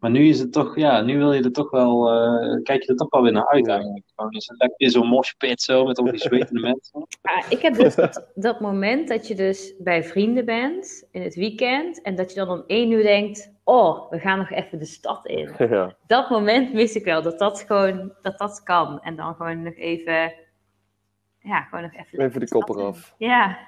Maar 0.05 0.13
nu 0.13 0.27
is 0.27 0.39
het 0.39 0.51
toch, 0.51 0.75
ja, 0.75 1.01
nu 1.01 1.17
wil 1.17 1.33
je 1.33 1.43
er 1.43 1.51
toch 1.51 1.71
wel, 1.71 2.13
uh, 2.13 2.61
kijk 2.63 2.83
je 2.83 2.89
er 2.89 2.95
toch 2.95 3.09
wel 3.09 3.21
weer 3.21 3.31
naar 3.31 3.47
uit 3.47 3.67
eigenlijk. 3.67 4.03
Gewoon 4.15 4.31
is 4.31 4.47
het 4.47 4.59
lekker 4.59 4.89
zo'n 4.89 5.07
moshpit 5.07 5.61
zo, 5.61 5.85
met 5.85 5.97
al 5.97 6.05
die 6.05 6.17
zwetende 6.29 6.61
mensen. 6.61 7.07
Ah, 7.21 7.45
ik 7.49 7.61
heb 7.61 7.73
dus 7.73 7.95
dat, 7.95 8.31
dat, 8.35 8.59
moment 8.59 9.07
dat 9.07 9.27
je 9.27 9.35
dus 9.35 9.73
bij 9.79 10.03
vrienden 10.03 10.45
bent, 10.45 11.07
in 11.11 11.21
het 11.21 11.35
weekend, 11.35 12.01
en 12.01 12.15
dat 12.15 12.33
je 12.33 12.39
dan 12.39 12.49
om 12.49 12.63
één 12.67 12.91
uur 12.91 13.03
denkt, 13.03 13.53
oh, 13.63 14.09
we 14.09 14.19
gaan 14.19 14.37
nog 14.37 14.51
even 14.51 14.79
de 14.79 14.85
stad 14.85 15.25
in. 15.25 15.51
Ja. 15.69 15.95
Dat 16.07 16.29
moment 16.29 16.73
mis 16.73 16.95
ik 16.95 17.05
wel, 17.05 17.21
dat 17.21 17.39
dat 17.39 17.63
gewoon, 17.67 18.13
dat 18.21 18.37
dat 18.37 18.63
kan. 18.63 19.01
En 19.01 19.15
dan 19.15 19.35
gewoon 19.35 19.63
nog 19.63 19.75
even, 19.75 20.33
ja, 21.45 21.61
gewoon 21.61 21.83
nog 21.83 21.93
even... 21.93 22.19
Even 22.19 22.39
de, 22.39 22.45
de 22.45 22.51
kop 22.51 22.69
eraf. 22.69 23.15
Ja. 23.17 23.59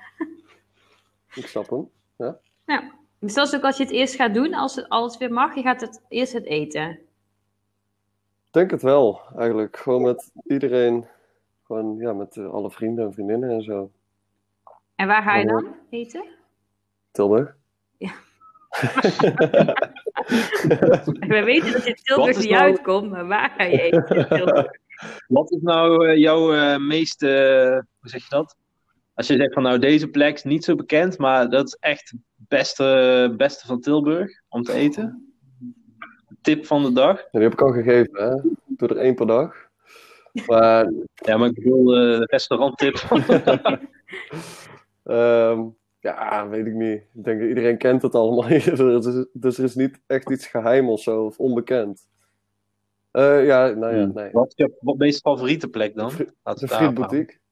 Ik 1.33 1.47
snap 1.47 1.69
hem, 1.69 1.89
ja. 2.17 2.37
Ja. 2.65 2.91
Dus 3.19 3.33
dat 3.33 3.47
is 3.47 3.55
ook 3.55 3.63
als 3.63 3.77
je 3.77 3.83
het 3.83 3.91
eerst 3.91 4.15
gaat 4.15 4.33
doen, 4.33 4.53
als 4.53 4.75
het 4.75 4.89
alles 4.89 5.17
weer 5.17 5.31
mag, 5.31 5.55
je 5.55 5.61
gaat 5.61 5.81
het 5.81 6.01
eerst 6.09 6.33
het 6.33 6.45
eten. 6.45 6.89
Ik 8.45 8.53
denk 8.53 8.71
het 8.71 8.81
wel, 8.81 9.21
eigenlijk. 9.37 9.77
Gewoon 9.77 10.01
met 10.01 10.31
iedereen, 10.43 11.07
gewoon 11.63 11.97
ja, 11.97 12.13
met 12.13 12.37
eh, 12.37 12.49
alle 12.49 12.71
vrienden 12.71 13.05
en 13.05 13.13
vriendinnen 13.13 13.49
en 13.49 13.61
zo. 13.61 13.91
En 14.95 15.07
waar 15.07 15.23
ga 15.23 15.35
je 15.35 15.45
dan 15.45 15.75
eten? 15.89 16.25
Tilburg. 17.11 17.55
Ja. 17.97 18.11
We 21.33 21.41
weten 21.43 21.71
dat 21.71 21.85
je 21.85 21.93
Tilburg 21.93 22.37
niet 22.37 22.49
nou... 22.49 22.61
uitkomt, 22.61 23.09
maar 23.09 23.27
waar 23.27 23.49
ga 23.49 23.63
je 23.63 23.81
eten? 23.81 24.77
Wat 25.27 25.51
is 25.51 25.61
nou 25.61 26.07
uh, 26.07 26.17
jouw 26.17 26.53
uh, 26.53 26.77
meest, 26.77 27.21
hoe 27.21 27.85
zeg 28.01 28.21
je 28.21 28.29
dat? 28.29 28.55
Als 29.13 29.27
je 29.27 29.35
zegt 29.35 29.53
van 29.53 29.63
nou 29.63 29.79
deze 29.79 30.07
plek 30.07 30.35
is 30.35 30.43
niet 30.43 30.63
zo 30.63 30.75
bekend, 30.75 31.17
maar 31.17 31.49
dat 31.49 31.67
is 31.67 31.77
echt 31.79 32.13
beste, 32.35 33.33
beste 33.37 33.67
van 33.67 33.79
Tilburg 33.79 34.41
om 34.49 34.63
te 34.63 34.73
eten? 34.73 35.33
Tip 36.41 36.65
van 36.65 36.83
de 36.83 36.93
dag? 36.93 37.17
Ja, 37.17 37.27
die 37.31 37.41
heb 37.41 37.53
ik 37.53 37.61
al 37.61 37.71
gegeven, 37.71 38.23
hè? 38.23 38.49
Doe 38.67 38.89
er 38.89 38.97
één 38.97 39.15
per 39.15 39.27
dag. 39.27 39.55
Maar... 40.45 40.91
Ja, 41.13 41.37
maar 41.37 41.47
ik 41.47 41.53
bedoel 41.53 41.85
de 41.85 42.25
restauranttip. 42.25 42.95
um, 45.03 45.75
ja, 45.99 46.49
weet 46.49 46.65
ik 46.65 46.73
niet. 46.73 47.01
Ik 47.13 47.23
denk 47.23 47.39
dat 47.39 47.49
iedereen 47.49 47.77
kent 47.77 48.01
het 48.01 48.15
allemaal 48.15 48.47
hier. 48.57 48.75
Dus 49.33 49.57
er 49.57 49.63
is 49.63 49.75
niet 49.75 49.99
echt 50.07 50.31
iets 50.31 50.47
geheim 50.47 50.89
of 50.89 51.01
zo, 51.01 51.25
of 51.25 51.37
onbekend. 51.37 52.07
Uh, 53.11 53.45
ja, 53.45 53.67
nou 53.67 53.95
ja, 53.95 54.03
hmm. 54.03 54.13
nee. 54.13 54.31
Wat 54.31 54.47
is 54.47 54.53
je 54.55 54.95
meest 54.97 55.21
favoriete 55.21 55.69
plek 55.69 55.95
dan? 55.95 56.11
De 56.43 56.67
frietboutique. 56.67 57.37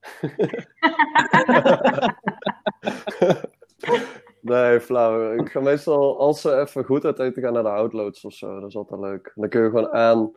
Nee, 4.45 4.79
flauw. 4.79 5.33
Ik 5.33 5.49
ga 5.49 5.59
meestal, 5.59 6.19
als 6.19 6.41
ze 6.41 6.59
even 6.59 6.83
goed 6.83 7.05
uit 7.05 7.19
eten, 7.19 7.41
gaan 7.41 7.53
naar 7.53 7.63
de 7.63 7.69
outloods 7.69 8.25
of 8.25 8.33
zo. 8.33 8.59
Dat 8.59 8.69
is 8.69 8.75
altijd 8.75 9.01
leuk. 9.01 9.31
Dan 9.35 9.49
kun 9.49 9.61
je 9.61 9.69
gewoon 9.69 9.93
aan 9.93 10.31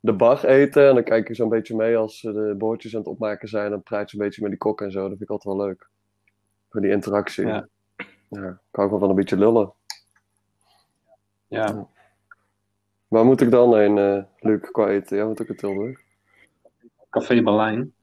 de 0.00 0.12
bar 0.12 0.44
eten 0.44 0.88
en 0.88 0.94
dan 0.94 1.04
kijk 1.04 1.28
je 1.28 1.34
zo'n 1.34 1.48
beetje 1.48 1.76
mee 1.76 1.96
als 1.96 2.18
ze 2.18 2.32
de 2.32 2.54
boordjes 2.58 2.94
aan 2.94 3.00
het 3.00 3.08
opmaken 3.08 3.48
zijn. 3.48 3.70
Dan 3.70 3.82
praat 3.82 4.10
je 4.10 4.18
een 4.18 4.24
beetje 4.24 4.42
met 4.42 4.50
die 4.50 4.60
kok 4.60 4.80
en 4.80 4.90
zo. 4.90 5.00
Dat 5.00 5.08
vind 5.08 5.22
ik 5.22 5.30
altijd 5.30 5.56
wel 5.56 5.66
leuk. 5.66 5.88
Voor 6.68 6.80
die 6.80 6.90
interactie. 6.90 7.46
Ja. 7.46 7.68
ja 8.28 8.48
ik 8.48 8.58
hou 8.70 8.88
gewoon 8.88 9.00
van 9.00 9.08
een 9.08 9.14
beetje 9.14 9.36
lullen. 9.36 9.72
Ja. 11.46 11.88
Waar 13.14 13.24
moet 13.24 13.40
ik 13.40 13.50
dan 13.50 13.76
heen, 13.76 13.96
uh, 13.96 14.22
Luc, 14.38 14.60
qua 14.60 14.88
eten? 14.88 15.16
Ja, 15.16 15.26
moet 15.26 15.40
ik 15.40 15.48
het 15.48 15.58
Tilburg? 15.58 16.00
Café 17.10 17.42
Berlijn. 17.42 17.94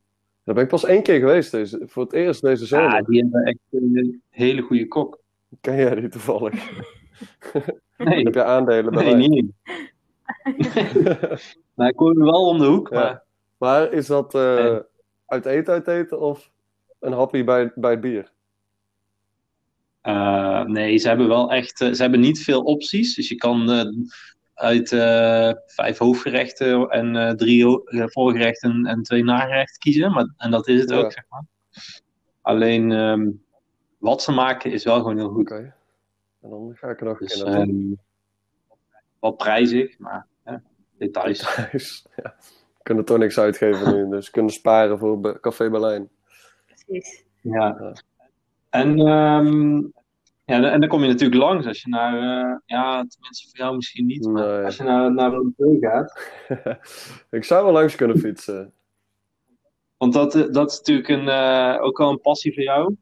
Daar 0.43 0.56
ben 0.56 0.63
ik 0.63 0.69
pas 0.69 0.86
één 0.86 1.04
keer 1.04 1.19
geweest, 1.19 1.52
deze, 1.52 1.84
voor 1.86 2.04
het 2.04 2.13
eerst 2.13 2.41
deze 2.41 2.65
zomer. 2.65 2.91
Ja, 2.91 3.02
die 3.02 3.21
hebben 3.21 3.43
echt 3.43 3.58
een 3.71 4.21
hele 4.30 4.62
goede 4.62 4.88
kok. 4.88 5.19
Ken 5.62 5.76
jij 5.76 5.95
die 5.95 6.10
toevallig? 6.10 6.54
Nee. 7.97 8.24
Heb 8.24 8.34
je 8.34 8.43
aandelen 8.43 8.91
bij 8.91 9.13
Nee, 9.13 9.28
niet. 9.28 9.52
nou, 11.76 11.89
ik 11.89 11.95
kom 11.95 12.13
wel 12.13 12.47
om 12.47 12.58
de 12.58 12.65
hoek, 12.65 12.91
maar... 12.91 13.24
Maar 13.58 13.93
is 13.93 14.08
dat 14.08 14.36
uh, 14.36 14.78
uit 15.26 15.45
eten 15.45 15.74
uit 15.74 15.88
eten 15.88 16.19
of 16.19 16.52
een 17.00 17.13
happy 17.13 17.43
bij, 17.43 17.71
bij 17.76 17.91
het 17.91 18.02
bier? 18.02 18.32
Uh, 20.04 20.63
nee, 20.63 20.97
ze 20.97 21.08
hebben 21.08 21.28
wel 21.28 21.52
echt... 21.52 21.82
Uh, 21.82 21.91
ze 21.93 22.02
hebben 22.02 22.19
niet 22.19 22.43
veel 22.43 22.62
opties, 22.62 23.15
dus 23.15 23.30
je 23.30 23.36
kan 23.36 23.69
uit 24.62 24.91
uh, 24.91 25.52
vijf 25.65 25.97
hoofdgerechten 25.97 26.89
en 26.89 27.15
uh, 27.15 27.32
drie 27.32 27.65
voorgerechten 27.86 28.86
en 28.86 29.04
twee 29.04 29.24
nagerechten 29.24 29.80
kiezen. 29.80 30.12
Maar, 30.12 30.34
en 30.38 30.52
dat 30.52 30.67
is 30.67 30.82
het 30.82 30.93
ook, 30.93 31.12
zeg 31.12 31.24
maar. 31.30 31.43
Alleen 32.41 32.91
um, 32.91 33.43
wat 33.97 34.21
ze 34.21 34.32
maken 34.32 34.71
is 34.71 34.84
wel 34.84 34.97
gewoon 34.97 35.17
heel 35.17 35.30
goed. 35.30 35.52
Oké. 35.52 35.54
Okay. 35.54 35.74
En 36.41 36.50
dan 36.50 36.71
ga 36.76 36.89
ik 36.89 37.00
er 37.00 37.06
nog 37.06 37.17
dus, 37.17 37.39
een 37.39 37.45
keer 37.45 37.62
um, 37.62 38.00
Wat 39.19 39.38
prijzig, 39.38 40.00
maar 40.00 40.28
ja, 40.45 40.62
details. 40.97 41.39
details. 41.39 42.06
Ja. 42.24 42.36
We 42.78 42.88
kunnen 42.88 43.06
toch 43.06 43.17
niks 43.17 43.38
uitgeven 43.38 43.95
nu, 43.95 44.10
dus 44.10 44.26
we 44.26 44.32
kunnen 44.32 44.52
sparen 44.52 44.97
voor 45.00 45.39
Café 45.39 45.69
Berlijn. 45.69 46.10
Precies. 46.65 47.24
Ja. 47.41 47.78
ja. 47.80 47.93
En 48.69 49.00
um, 49.00 49.93
ja, 50.45 50.71
en 50.71 50.80
dan 50.80 50.89
kom 50.89 51.01
je 51.01 51.08
natuurlijk 51.08 51.41
langs 51.41 51.67
als 51.67 51.82
je 51.82 51.89
naar, 51.89 52.13
uh, 52.13 52.56
ja, 52.65 53.06
tenminste 53.08 53.49
voor 53.49 53.60
jou 53.60 53.75
misschien 53.75 54.06
niet, 54.06 54.27
maar 54.27 54.65
als 54.65 54.77
je 54.77 54.84
naar, 54.84 55.13
naar 55.13 55.32
de 55.32 55.77
gaat. 55.80 56.34
ik 57.39 57.43
zou 57.43 57.63
wel 57.63 57.73
langs 57.73 57.95
kunnen 57.95 58.19
fietsen. 58.19 58.73
Want 59.97 60.13
dat, 60.13 60.32
dat 60.32 60.71
is 60.71 60.77
natuurlijk 60.77 61.08
een, 61.08 61.25
uh, 61.25 61.77
ook 61.82 61.97
wel 61.97 62.10
een 62.10 62.21
passie 62.21 62.54
voor 62.54 62.63
jou. 62.63 62.95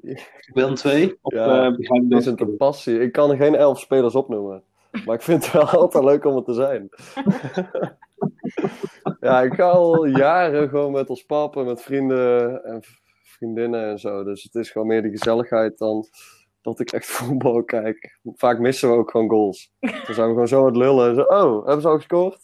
Willem 0.54 0.74
2? 0.74 1.18
Of 1.22 1.34
ja, 1.34 1.66
uh, 1.66 1.76
begrijp 1.76 2.12
is 2.12 2.26
het 2.26 2.40
een 2.40 2.56
passie? 2.56 3.00
Ik 3.00 3.12
kan 3.12 3.30
er 3.30 3.36
geen 3.36 3.54
elf 3.54 3.80
spelers 3.80 4.14
opnoemen. 4.14 4.62
Maar 5.04 5.14
ik 5.14 5.22
vind 5.22 5.44
het 5.44 5.52
wel 5.52 5.68
altijd 5.80 6.04
leuk 6.04 6.24
om 6.24 6.36
het 6.36 6.44
te 6.44 6.52
zijn. 6.52 6.88
ja, 9.20 9.42
ik 9.42 9.54
ga 9.54 9.68
al 9.68 10.04
jaren 10.04 10.68
gewoon 10.68 10.92
met 10.92 11.10
ons 11.10 11.24
papa, 11.24 11.62
met 11.62 11.82
vrienden 11.82 12.64
en 12.64 12.82
vriendinnen 13.36 13.90
en 13.90 13.98
zo. 13.98 14.24
Dus 14.24 14.42
het 14.42 14.54
is 14.54 14.70
gewoon 14.70 14.86
meer 14.86 15.02
de 15.02 15.10
gezelligheid 15.10 15.78
dan 15.78 16.06
dat 16.60 16.80
ik 16.80 16.92
echt 16.92 17.06
voetbal 17.16 17.64
kijk. 17.64 18.18
Vaak 18.24 18.58
missen 18.58 18.90
we 18.90 18.96
ook 18.96 19.10
gewoon 19.10 19.28
goals. 19.28 19.72
Dan 19.80 20.14
zijn 20.14 20.26
we 20.26 20.32
gewoon 20.32 20.48
zo 20.48 20.60
aan 20.60 20.66
het 20.66 20.76
lullen. 20.76 21.14
Zo, 21.14 21.22
oh, 21.22 21.64
hebben 21.64 21.82
ze 21.82 21.88
al 21.88 21.96
gescoord? 21.96 22.38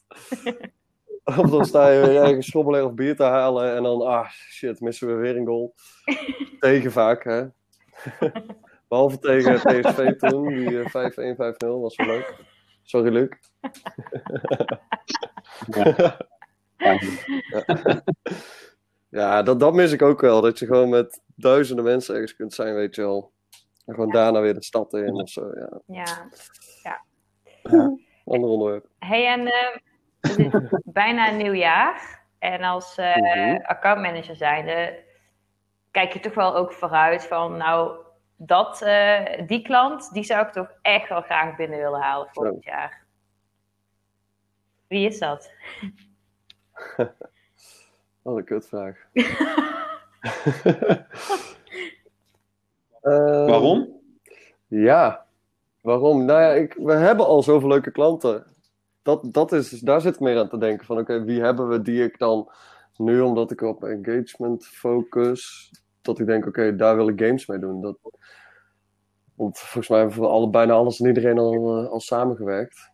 of 1.41 1.51
dan 1.51 1.65
sta 1.65 1.89
je 1.89 2.07
weer 2.07 2.23
ergens 2.23 2.47
schobbelen 2.47 2.85
of 2.85 2.95
bier 2.95 3.17
te 3.17 3.23
halen. 3.23 3.77
En 3.77 3.83
dan, 3.83 4.03
ah, 4.03 4.29
shit, 4.31 4.81
missen 4.81 5.09
we 5.09 5.15
weer 5.15 5.37
een 5.37 5.47
goal. 5.47 5.75
tegen 6.61 6.93
vaak, 6.93 7.25
hè. 7.25 7.45
Behalve 8.89 9.19
tegen 9.19 9.55
PSV 9.55 10.17
toen, 10.17 10.49
die 10.49 10.79
5-1, 10.79 10.83
eh, 10.93 11.35
5-0, 11.37 11.81
was 11.81 11.97
wel 11.97 12.07
leuk. 12.07 12.35
Sorry, 12.83 13.13
Luc. 13.13 13.29
ja. 15.67 16.17
Ja, 16.83 16.99
dat, 19.43 19.61
dat 19.61 19.75
mis 19.75 19.93
ik 19.93 20.03
ook 20.03 20.21
wel. 20.21 20.41
Dat 20.41 20.59
je 20.59 20.67
gewoon 20.67 20.89
met 20.89 21.23
duizenden 21.35 21.85
mensen 21.85 22.15
ergens 22.15 22.37
kunt 22.37 22.55
zijn, 22.55 22.75
weet 22.75 22.95
je 22.95 23.03
wel. 23.03 23.33
En 23.87 23.95
gewoon 23.95 24.11
daarna 24.11 24.41
weer 24.41 24.55
de 24.55 24.65
stad 24.65 24.93
in 24.95 25.15
of 25.15 25.29
zo. 25.29 25.51
Ja. 25.55 25.81
Ja. 25.87 26.29
ja. 26.83 27.05
ja. 27.63 27.97
Ander 28.25 28.51
onderwerp. 28.51 28.87
hey, 28.99 29.27
en 29.27 29.41
uh, 29.41 29.77
het 30.21 30.39
is 30.39 30.53
bijna 30.85 31.29
een 31.29 31.37
nieuw 31.37 31.53
jaar. 31.53 32.21
En 32.39 32.63
als 32.63 32.99
uh, 32.99 33.17
mm-hmm. 33.17 33.61
accountmanager 33.63 34.37
zijnde 34.37 35.03
kijk 35.91 36.13
je 36.13 36.21
toch 36.21 36.35
wel 36.35 36.57
ook 36.57 36.73
vooruit 36.73 37.27
van, 37.27 37.57
nou, 37.57 37.97
dat, 38.37 38.83
uh, 38.83 39.47
die 39.47 39.63
klant, 39.63 40.13
die 40.13 40.25
zou 40.25 40.47
ik 40.47 40.53
toch 40.53 40.73
echt 40.83 41.09
wel 41.09 41.21
graag 41.21 41.57
binnen 41.57 41.79
willen 41.79 42.01
halen 42.01 42.29
volgend 42.33 42.65
jaar. 42.65 43.05
Wie 44.89 45.07
is 45.07 45.19
dat? 45.19 45.53
Wat 48.23 48.37
een 48.37 48.45
kutvraag. 48.45 48.97
uh, 49.13 49.27
waarom? 53.53 54.01
Ja, 54.67 55.27
waarom? 55.81 56.25
Nou 56.25 56.41
ja, 56.41 56.51
ik, 56.51 56.75
we 56.75 56.93
hebben 56.93 57.27
al 57.27 57.43
zoveel 57.43 57.69
leuke 57.69 57.91
klanten. 57.91 58.45
Dat, 59.03 59.29
dat 59.33 59.53
is, 59.53 59.71
daar 59.71 60.01
zit 60.01 60.15
ik 60.15 60.21
meer 60.21 60.39
aan 60.39 60.49
te 60.49 60.59
denken. 60.59 60.87
Van 60.87 60.99
oké, 60.99 61.25
wie 61.25 61.41
hebben 61.41 61.69
we 61.69 61.83
die 61.83 62.05
ik 62.05 62.19
dan 62.19 62.51
nu, 62.97 63.21
omdat 63.21 63.51
ik 63.51 63.61
op 63.61 63.85
engagement 63.85 64.67
focus, 64.67 65.71
dat 66.03 66.19
ik 66.19 66.27
denk, 66.27 66.47
oké, 66.47 66.77
daar 66.77 66.97
wil 66.97 67.09
ik 67.09 67.21
games 67.21 67.47
mee 67.47 67.59
doen. 67.59 67.81
Dat, 67.81 67.99
want 69.35 69.59
volgens 69.59 69.89
mij 69.89 69.99
hebben 69.99 70.21
we 70.21 70.27
alle, 70.27 70.51
bijna 70.51 70.73
alles 70.73 71.01
en 71.01 71.07
iedereen 71.07 71.39
al, 71.39 71.83
uh, 71.83 71.89
al 71.91 72.01
samengewerkt. 72.01 72.91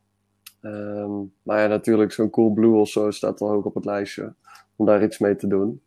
Um, 0.62 1.32
maar 1.42 1.60
ja, 1.60 1.66
natuurlijk, 1.66 2.12
zo'n 2.12 2.30
Cool 2.30 2.52
Blue 2.52 2.74
of 2.74 2.88
zo 2.88 3.10
staat 3.10 3.40
al 3.40 3.48
hoog 3.48 3.64
op 3.64 3.74
het 3.74 3.84
lijstje 3.84 4.34
om 4.78 4.86
daar 4.86 5.02
iets 5.02 5.18
mee 5.18 5.36
te 5.36 5.46
doen. 5.46 5.82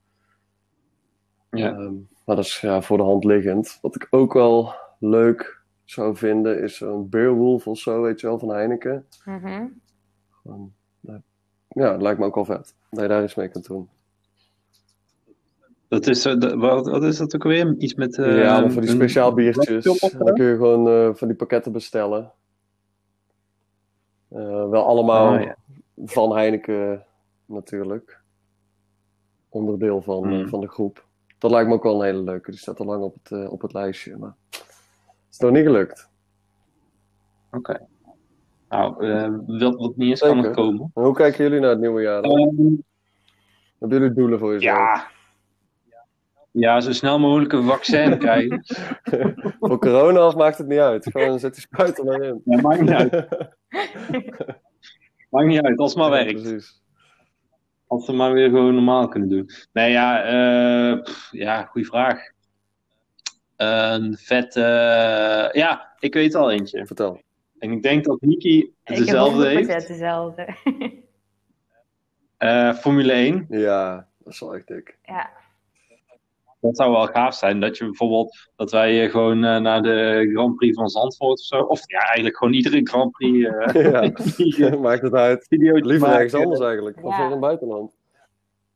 Ja. 1.49 1.71
Um, 1.77 2.07
maar 2.25 2.35
dat 2.35 2.45
is 2.45 2.59
ja, 2.59 2.81
voor 2.81 2.97
de 2.97 3.03
hand 3.03 3.23
liggend. 3.23 3.77
Wat 3.81 3.95
ik 3.95 4.07
ook 4.09 4.33
wel 4.33 4.73
leuk 4.99 5.61
zou 5.83 6.15
vinden, 6.15 6.61
is 6.61 6.77
zo'n 6.77 7.09
Beowulf 7.09 7.67
of 7.67 7.79
zo, 7.79 8.01
weet 8.01 8.19
je 8.19 8.27
wel, 8.27 8.39
van 8.39 8.49
Heineken. 8.49 9.05
Mm 9.25 9.39
-hmm. 9.39 10.73
ja, 11.67 11.91
dat 11.91 12.01
lijkt 12.01 12.19
me 12.19 12.25
ook 12.25 12.35
wel 12.35 12.45
vet. 12.45 12.75
Dat 12.89 13.01
je 13.01 13.07
daar 13.07 13.23
iets 13.23 13.35
mee 13.35 13.49
kunt 13.49 13.67
doen. 13.67 13.89
Dat 15.87 16.07
is, 16.07 16.25
uh, 16.25 16.53
wat, 16.53 16.87
wat, 16.87 17.03
is 17.03 17.17
dat 17.17 17.35
ook 17.35 17.43
weer? 17.43 17.75
Iets 17.77 17.93
met... 17.93 18.17
Uh, 18.17 18.37
ja, 18.37 18.69
voor 18.69 18.81
die 18.81 18.91
speciaal 18.91 19.33
biertjes. 19.33 19.83
Dan 20.17 20.33
kun 20.33 20.45
je 20.45 20.55
gewoon 20.55 20.87
uh, 20.87 21.13
van 21.13 21.27
die 21.27 21.37
pakketten 21.37 21.71
bestellen. 21.71 22.31
wel 24.29 24.85
allemaal 24.85 25.33
oh, 25.33 25.41
ja. 25.41 25.55
van 26.05 26.35
Heineken 26.35 27.05
natuurlijk 27.45 28.20
onderdeel 29.51 30.01
van, 30.01 30.27
mm. 30.27 30.47
van 30.47 30.59
de 30.59 30.67
groep. 30.67 31.05
Dat 31.37 31.51
lijkt 31.51 31.67
me 31.67 31.73
ook 31.73 31.83
wel 31.83 31.99
een 31.99 32.05
hele 32.05 32.23
leuke. 32.23 32.51
Die 32.51 32.59
staat 32.59 32.79
al 32.79 32.85
lang 32.85 33.03
op 33.03 33.13
het, 33.23 33.31
uh, 33.31 33.51
op 33.51 33.61
het 33.61 33.73
lijstje. 33.73 34.17
Maar 34.17 34.35
het 34.49 35.27
is 35.29 35.37
nog 35.37 35.51
niet 35.51 35.65
gelukt. 35.65 36.09
Oké. 37.51 37.57
Okay. 37.57 37.87
Nou, 38.69 39.05
uh, 39.05 39.59
wat, 39.59 39.75
wat 39.75 39.95
niet 39.95 40.09
eens 40.09 40.19
kan 40.19 40.37
nog 40.37 40.51
komen. 40.51 40.91
En 40.93 41.03
hoe 41.03 41.13
kijken 41.13 41.43
jullie 41.43 41.59
naar 41.59 41.69
het 41.69 41.79
nieuwe 41.79 42.01
jaar? 42.01 42.23
Um, 42.23 42.83
Hebben 43.79 43.99
jullie 43.99 44.13
doelen 44.13 44.39
voor 44.39 44.53
jezelf? 44.53 44.77
Ja. 44.77 45.07
Ja, 46.51 46.79
zo 46.79 46.91
snel 46.91 47.19
mogelijk 47.19 47.53
een 47.53 47.63
vaccin 47.63 48.17
krijgen. 48.17 48.63
voor 49.59 49.79
corona 49.79 50.27
of 50.27 50.35
maakt 50.35 50.57
het 50.57 50.67
niet 50.67 50.79
uit? 50.79 51.09
Gewoon 51.11 51.39
zet 51.39 51.53
die 51.53 51.61
spuit 51.61 51.97
er 51.97 52.05
maar 52.05 52.21
in. 52.21 52.41
Ja, 52.45 52.61
maakt 52.61 52.81
niet 52.81 52.89
uit. 52.89 53.11
maakt 55.29 55.47
niet 55.47 55.61
uit, 55.61 55.77
als 55.77 55.93
het 55.93 55.99
maar 55.99 56.17
ja, 56.17 56.23
werkt. 56.23 56.41
Precies. 56.41 56.80
Als 57.91 58.07
we 58.07 58.13
maar 58.13 58.33
weer 58.33 58.49
gewoon 58.49 58.73
normaal 58.73 59.07
kunnen 59.07 59.29
doen. 59.29 59.49
Nee, 59.73 59.91
ja, 59.91 60.33
uh, 60.93 61.01
pff, 61.01 61.29
ja, 61.31 61.63
goede 61.63 61.87
vraag. 61.87 62.19
Een 63.55 64.17
vet, 64.17 64.55
uh, 64.55 65.51
ja, 65.51 65.95
ik 65.99 66.13
weet 66.13 66.35
al 66.35 66.51
eentje. 66.51 66.85
Vertel. 66.85 67.21
En 67.59 67.71
ik 67.71 67.81
denk 67.81 68.05
dat 68.05 68.21
Niki 68.21 68.73
dezelfde 68.83 69.47
heeft. 69.47 69.69
Ik 69.69 69.75
heb 69.75 69.87
dezelfde. 69.87 70.55
uh, 72.39 72.73
Formule 72.73 73.11
1. 73.11 73.45
Ja, 73.49 74.07
dat 74.17 74.33
is 74.33 74.39
wel 74.39 74.55
echt 74.55 74.67
dik. 74.67 74.97
Ja 75.03 75.40
dat 76.61 76.77
zou 76.77 76.91
wel 76.91 77.07
gaaf 77.07 77.35
zijn. 77.35 77.59
Dat 77.59 77.77
je 77.77 77.83
bijvoorbeeld, 77.83 78.49
dat 78.55 78.71
wij 78.71 79.03
eh, 79.03 79.11
gewoon 79.11 79.43
uh, 79.43 79.57
naar 79.57 79.81
de 79.81 80.29
Grand 80.33 80.55
Prix 80.55 80.77
van 80.77 80.89
Zandvoort 80.89 81.39
of 81.39 81.45
zo. 81.45 81.61
Of 81.61 81.81
ja, 81.85 81.99
eigenlijk 81.99 82.37
gewoon 82.37 82.53
iedere 82.53 82.79
Grand 82.83 83.11
Prix. 83.11 83.37
Uh, 83.37 83.83
ja, 83.91 84.01
die, 84.37 84.77
maakt 84.77 85.01
het 85.01 85.13
uit. 85.13 85.45
Liever 85.49 85.99
maken. 85.99 86.15
ergens 86.15 86.33
anders 86.33 86.59
eigenlijk. 86.59 87.03
Of 87.03 87.17
ja. 87.17 87.25
in 87.25 87.31
het 87.31 87.39
buitenland. 87.39 87.95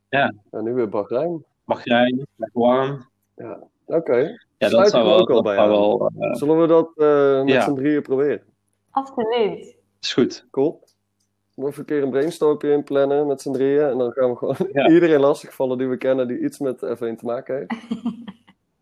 Ja. 0.09 0.33
En 0.51 0.63
nu 0.63 0.73
weer 0.73 0.89
Bahrein. 0.89 1.45
Bahrein, 1.65 2.27
lekker 2.35 2.61
warm. 2.61 3.09
Ja, 3.35 3.59
oké. 3.85 3.97
Okay. 3.97 4.39
Ja, 4.57 4.69
dat 4.69 4.89
zou 4.89 5.05
wel, 5.05 5.19
ook 5.19 5.27
wel 5.27 5.41
bij 5.41 5.55
wel, 5.55 6.11
Zullen 6.31 6.61
we 6.61 6.67
dat 6.67 6.91
met 7.45 7.53
ja. 7.53 7.61
z'n 7.61 7.75
drieën 7.75 8.01
proberen? 8.01 8.41
Absoluut. 8.91 9.77
Is 9.99 10.13
goed. 10.13 10.47
Cool 10.51 10.83
nog 11.55 11.77
een 11.77 11.85
keer 11.85 12.03
een 12.03 12.09
brainstormje 12.09 12.71
inplannen 12.71 13.27
met 13.27 13.41
z'n 13.41 13.51
drieën. 13.51 13.89
En 13.89 13.97
dan 13.97 14.11
gaan 14.11 14.29
we 14.29 14.35
gewoon 14.35 14.69
ja. 14.73 14.89
iedereen 14.95 15.19
lastigvallen 15.19 15.77
die 15.77 15.87
we 15.87 15.97
kennen 15.97 16.27
die 16.27 16.39
iets 16.39 16.59
met 16.59 16.75
F1 16.75 16.97
te 16.97 17.25
maken 17.25 17.55
heeft. 17.55 17.73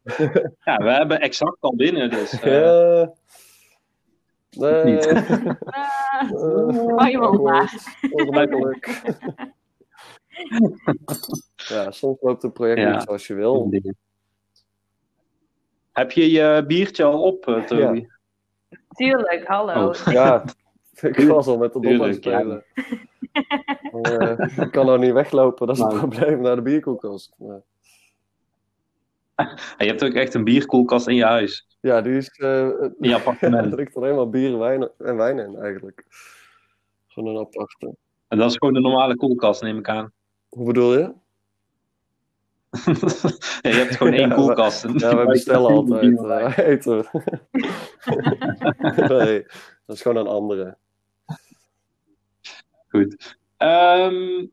ja, 0.66 0.78
we 0.78 0.90
hebben 0.90 1.20
exact 1.20 1.58
al 1.60 1.76
binnen, 1.76 2.10
dus... 2.10 2.42
Uh... 2.44 3.08
Nee. 4.50 4.84
Niet. 4.84 5.06
Uh, 5.06 5.22
je 7.10 7.18
wel 7.20 7.34
maar. 7.34 7.74
Ongemakkelijk. 8.12 9.02
ja, 11.56 11.92
soms 11.92 12.22
loopt 12.22 12.44
een 12.44 12.52
project 12.52 12.80
ja. 12.80 12.92
niet 12.92 13.02
zoals 13.02 13.28
je 13.28 13.34
wil. 13.34 13.72
Heb 15.92 16.12
je 16.12 16.32
je 16.32 16.64
biertje 16.68 17.04
al 17.04 17.24
op, 17.24 17.48
uh, 17.48 17.64
Toby? 17.64 18.00
Ja. 18.00 18.78
Tuurlijk, 18.90 19.48
hallo. 19.48 19.88
Oh. 19.88 19.96
Ja, 20.06 20.44
ik 21.02 21.28
was 21.28 21.48
al 21.48 21.58
met 21.58 21.74
de 21.74 21.88
het 21.88 22.16
spelen. 22.16 22.64
Uh, 23.94 24.58
ik 24.66 24.72
kan 24.72 24.86
nou 24.86 25.00
niet 25.00 25.12
weglopen, 25.12 25.68
dat 25.68 25.76
is 25.76 25.84
het 25.84 25.98
probleem, 25.98 26.42
naar 26.42 26.56
de 26.56 26.62
bierkoelkast. 26.62 27.34
Maar... 27.38 27.62
je 29.78 29.86
hebt 29.86 30.04
ook 30.04 30.14
echt 30.14 30.34
een 30.34 30.44
bierkoelkast 30.44 31.08
in 31.08 31.16
je 31.16 31.26
huis. 31.26 31.68
Ja, 31.80 32.02
die 32.02 32.18
is... 32.18 32.38
Uh, 32.38 32.68
in 32.82 33.10
je 33.10 33.16
appartement. 33.16 33.66
er 33.72 33.78
ligt 33.78 33.96
alleen 33.96 34.16
maar 34.16 34.30
bier 34.30 34.58
wijn, 34.58 34.90
en 34.98 35.16
wijn 35.16 35.40
in, 35.40 35.56
eigenlijk. 35.56 36.06
Gewoon 37.08 37.36
een 37.36 37.42
aparte. 37.42 37.96
En 38.28 38.38
dat 38.38 38.50
is 38.50 38.58
gewoon 38.58 38.74
de 38.74 38.80
normale 38.80 39.16
koelkast, 39.16 39.62
neem 39.62 39.78
ik 39.78 39.90
aan. 39.90 40.12
Hoe 40.50 40.66
bedoel 40.66 40.94
je? 40.94 41.14
ja, 43.62 43.70
je 43.70 43.78
hebt 43.78 43.96
gewoon 43.96 44.14
één 44.14 44.34
koelkast. 44.34 44.86
Ja, 44.94 45.18
we 45.18 45.26
bestellen 45.26 45.72
altijd 45.72 46.04
uh, 46.04 46.58
eten. 46.58 47.06
nee, 49.08 49.44
dat 49.86 49.96
is 49.96 50.02
gewoon 50.02 50.18
een 50.18 50.28
andere. 50.28 50.78
Goed. 52.94 53.38
Um, 53.58 54.52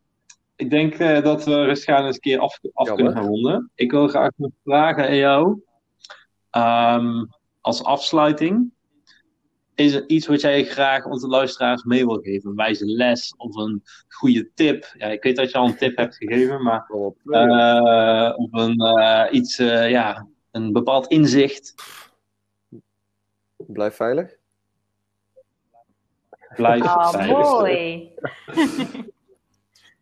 ik 0.57 0.71
denk 0.71 0.99
uh, 0.99 1.23
dat 1.23 1.45
we 1.45 1.65
rustig 1.65 1.99
eens 1.99 2.15
een 2.15 2.21
keer 2.21 2.39
af, 2.39 2.59
af 2.73 2.95
kunnen 2.95 3.13
gaan 3.13 3.27
ronden. 3.27 3.71
Ik 3.75 3.91
wil 3.91 4.09
graag 4.09 4.31
nog 4.37 4.51
vragen 4.65 5.05
aan 5.05 5.17
jou. 5.17 5.63
Um, 6.51 7.29
als 7.61 7.85
afsluiting. 7.85 8.73
Is 9.75 9.95
er 9.95 10.09
iets 10.09 10.27
wat 10.27 10.41
jij 10.41 10.65
graag 10.65 11.05
onze 11.05 11.27
luisteraars 11.27 11.85
mee 11.85 12.07
wil 12.07 12.19
geven? 12.19 12.51
Een 12.51 12.57
wijze 12.57 12.87
les 12.87 13.35
of 13.37 13.57
een 13.57 13.83
goede 14.09 14.51
tip? 14.55 14.95
Ja, 14.99 15.07
ik 15.07 15.23
weet 15.23 15.37
dat 15.37 15.51
je 15.51 15.59
al 15.59 15.67
een 15.67 15.77
tip 15.77 15.97
hebt 15.97 16.17
gegeven, 16.17 16.63
maar 16.63 16.91
uh, 16.91 18.33
of 18.37 18.53
een, 18.53 18.81
uh, 18.81 19.27
iets, 19.31 19.59
uh, 19.59 19.91
ja, 19.91 20.27
een 20.51 20.73
bepaald 20.73 21.07
inzicht. 21.07 21.75
Blijf 23.57 23.95
veilig. 23.95 24.39
Blijf 26.55 26.83
oh, 26.83 27.11
veilig. 27.11 27.51
mooi. 27.51 28.10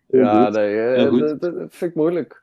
Ja, 0.07 0.49
nee, 0.49 1.11
dat, 1.11 1.41
dat, 1.41 1.53
vind 1.55 1.91
ik 1.91 1.95
moeilijk. 1.95 2.43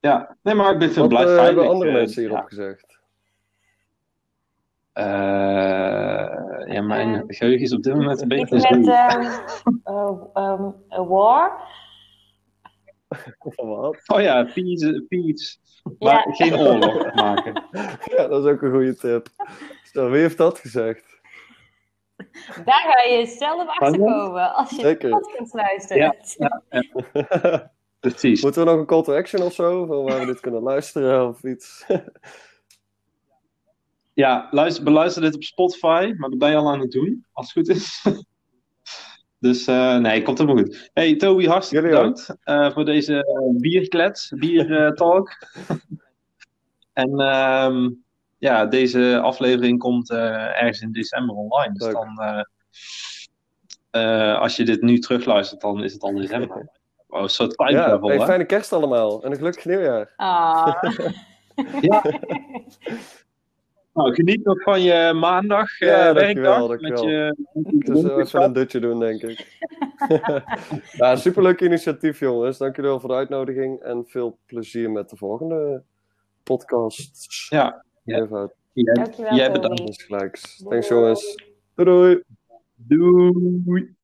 Ja, 0.00 0.36
nee, 0.42 0.54
maar 0.54 0.72
ik 0.72 0.78
ben 0.78 0.90
veel 0.90 1.02
Wat 1.02 1.10
blijf 1.10 1.28
veilig. 1.28 1.46
hebben 1.46 1.68
andere 1.68 1.92
mensen 1.92 2.22
hierop 2.22 2.38
ja. 2.38 2.46
gezegd? 2.46 2.98
Uh, 4.94 5.04
ja, 6.74 6.82
mijn 6.82 7.08
uh, 7.08 7.22
geheugen 7.26 7.60
is 7.60 7.72
op 7.72 7.82
dit 7.82 7.94
moment 7.94 8.20
een 8.20 8.28
beetje 8.28 8.56
Iets 8.56 8.70
met 8.70 8.86
um, 9.84 10.32
um, 10.34 10.74
war. 11.08 11.60
Wat? 13.56 14.02
Oh 14.06 14.20
ja, 14.20 14.44
peace. 14.44 15.04
peace. 15.08 15.56
Maar 15.98 16.28
ja. 16.28 16.34
geen 16.34 16.54
oorlog 16.54 17.14
maken. 17.14 17.62
ja, 18.16 18.26
dat 18.26 18.44
is 18.44 18.50
ook 18.50 18.62
een 18.62 18.70
goede 18.70 18.96
tip. 18.96 19.28
Zo, 19.82 20.10
wie 20.10 20.20
heeft 20.20 20.36
dat 20.36 20.58
gezegd? 20.58 21.17
Daar 22.64 22.94
ga 22.94 23.02
je 23.02 23.26
zelf 23.26 23.68
achter 23.68 23.98
komen 23.98 24.54
als 24.54 24.70
je 24.70 24.80
Zeker. 24.80 25.14
het 25.14 25.32
kunt 25.36 25.52
luisteren. 25.52 26.02
Ja, 26.02 26.14
ja, 26.70 26.82
ja. 27.12 27.72
Precies. 28.00 28.42
Moeten 28.42 28.64
we 28.64 28.70
nog 28.70 28.78
een 28.78 28.86
call 28.86 29.02
to 29.02 29.14
action 29.14 29.42
of 29.42 29.52
zo, 29.52 29.86
van 29.86 30.04
waar 30.04 30.20
we 30.20 30.26
dit 30.26 30.40
kunnen 30.40 30.62
luisteren 30.62 31.28
of 31.28 31.42
iets? 31.42 31.84
Ja, 34.12 34.48
luister, 34.50 34.84
beluister 34.84 35.22
dit 35.22 35.34
op 35.34 35.42
Spotify, 35.42 36.14
maar 36.16 36.30
dat 36.30 36.38
ben 36.38 36.50
je 36.50 36.56
al 36.56 36.70
aan 36.70 36.80
het 36.80 36.90
doen, 36.90 37.26
als 37.32 37.54
het 37.54 37.66
goed 37.66 37.76
is. 37.76 38.04
dus 39.38 39.68
uh, 39.68 39.96
nee, 39.96 40.22
komt 40.22 40.38
helemaal 40.38 40.64
goed. 40.64 40.90
Hey 40.92 41.16
Toby, 41.16 41.46
hartstikke 41.46 41.84
Jullie 41.88 42.00
bedankt 42.00 42.36
uh, 42.44 42.72
voor 42.72 42.84
deze 42.84 43.24
bierklets, 43.58 44.32
biertalk. 44.36 45.30
en 46.92 47.20
um, 47.20 48.04
ja, 48.38 48.66
deze 48.66 49.20
aflevering 49.22 49.78
komt 49.78 50.10
uh, 50.10 50.62
ergens 50.62 50.80
in 50.80 50.92
december 50.92 51.34
online. 51.34 51.74
Dus 51.74 51.86
Leuk. 51.86 51.94
dan, 53.90 54.36
als 54.36 54.56
je 54.56 54.64
dit 54.64 54.82
nu 54.82 54.98
terugluistert, 54.98 55.60
dan 55.60 55.84
is 55.84 55.92
het 55.92 56.02
al 56.02 56.14
december. 56.14 56.70
Oh, 57.08 57.22
een 57.22 57.28
soort 57.28 57.56
time 57.56 57.70
ja, 57.70 58.00
hey, 58.00 58.20
fijne 58.20 58.44
kerst 58.44 58.72
allemaal 58.72 59.22
en 59.22 59.30
een 59.30 59.36
gelukkig 59.36 59.64
nieuwjaar. 59.64 60.12
Ah. 60.16 60.82
ja. 61.80 62.02
Nou, 63.92 64.14
geniet 64.14 64.44
nog 64.44 64.62
van 64.62 64.82
je 64.82 65.12
maandag 65.12 65.80
uh, 65.80 65.88
ja, 65.88 66.14
werkdag. 66.14 66.66
Dankjewel, 66.66 66.90
met 66.90 67.00
je, 67.00 67.36
dus 67.78 68.02
uh, 68.02 68.16
even 68.16 68.42
een 68.42 68.52
dutje 68.52 68.80
doen, 68.80 69.00
denk 69.00 69.22
ik. 69.22 69.58
ja, 71.00 71.16
superleuk 71.16 71.60
initiatief, 71.60 72.20
jongens. 72.20 72.58
Dankjewel 72.58 73.00
voor 73.00 73.08
de 73.08 73.14
uitnodiging 73.14 73.80
en 73.80 74.04
veel 74.06 74.38
plezier 74.46 74.90
met 74.90 75.10
de 75.10 75.16
volgende 75.16 75.82
podcast. 76.42 77.26
Ja, 77.48 77.84
Dankjewel, 78.72 79.34
Jij 79.34 79.52
bedankt. 79.52 80.02
Gelijks. 80.02 80.62
Thanks, 80.68 80.88
jongens. 80.88 81.44
Doei 81.74 81.88
doei. 81.88 82.22
Doei. 82.74 83.96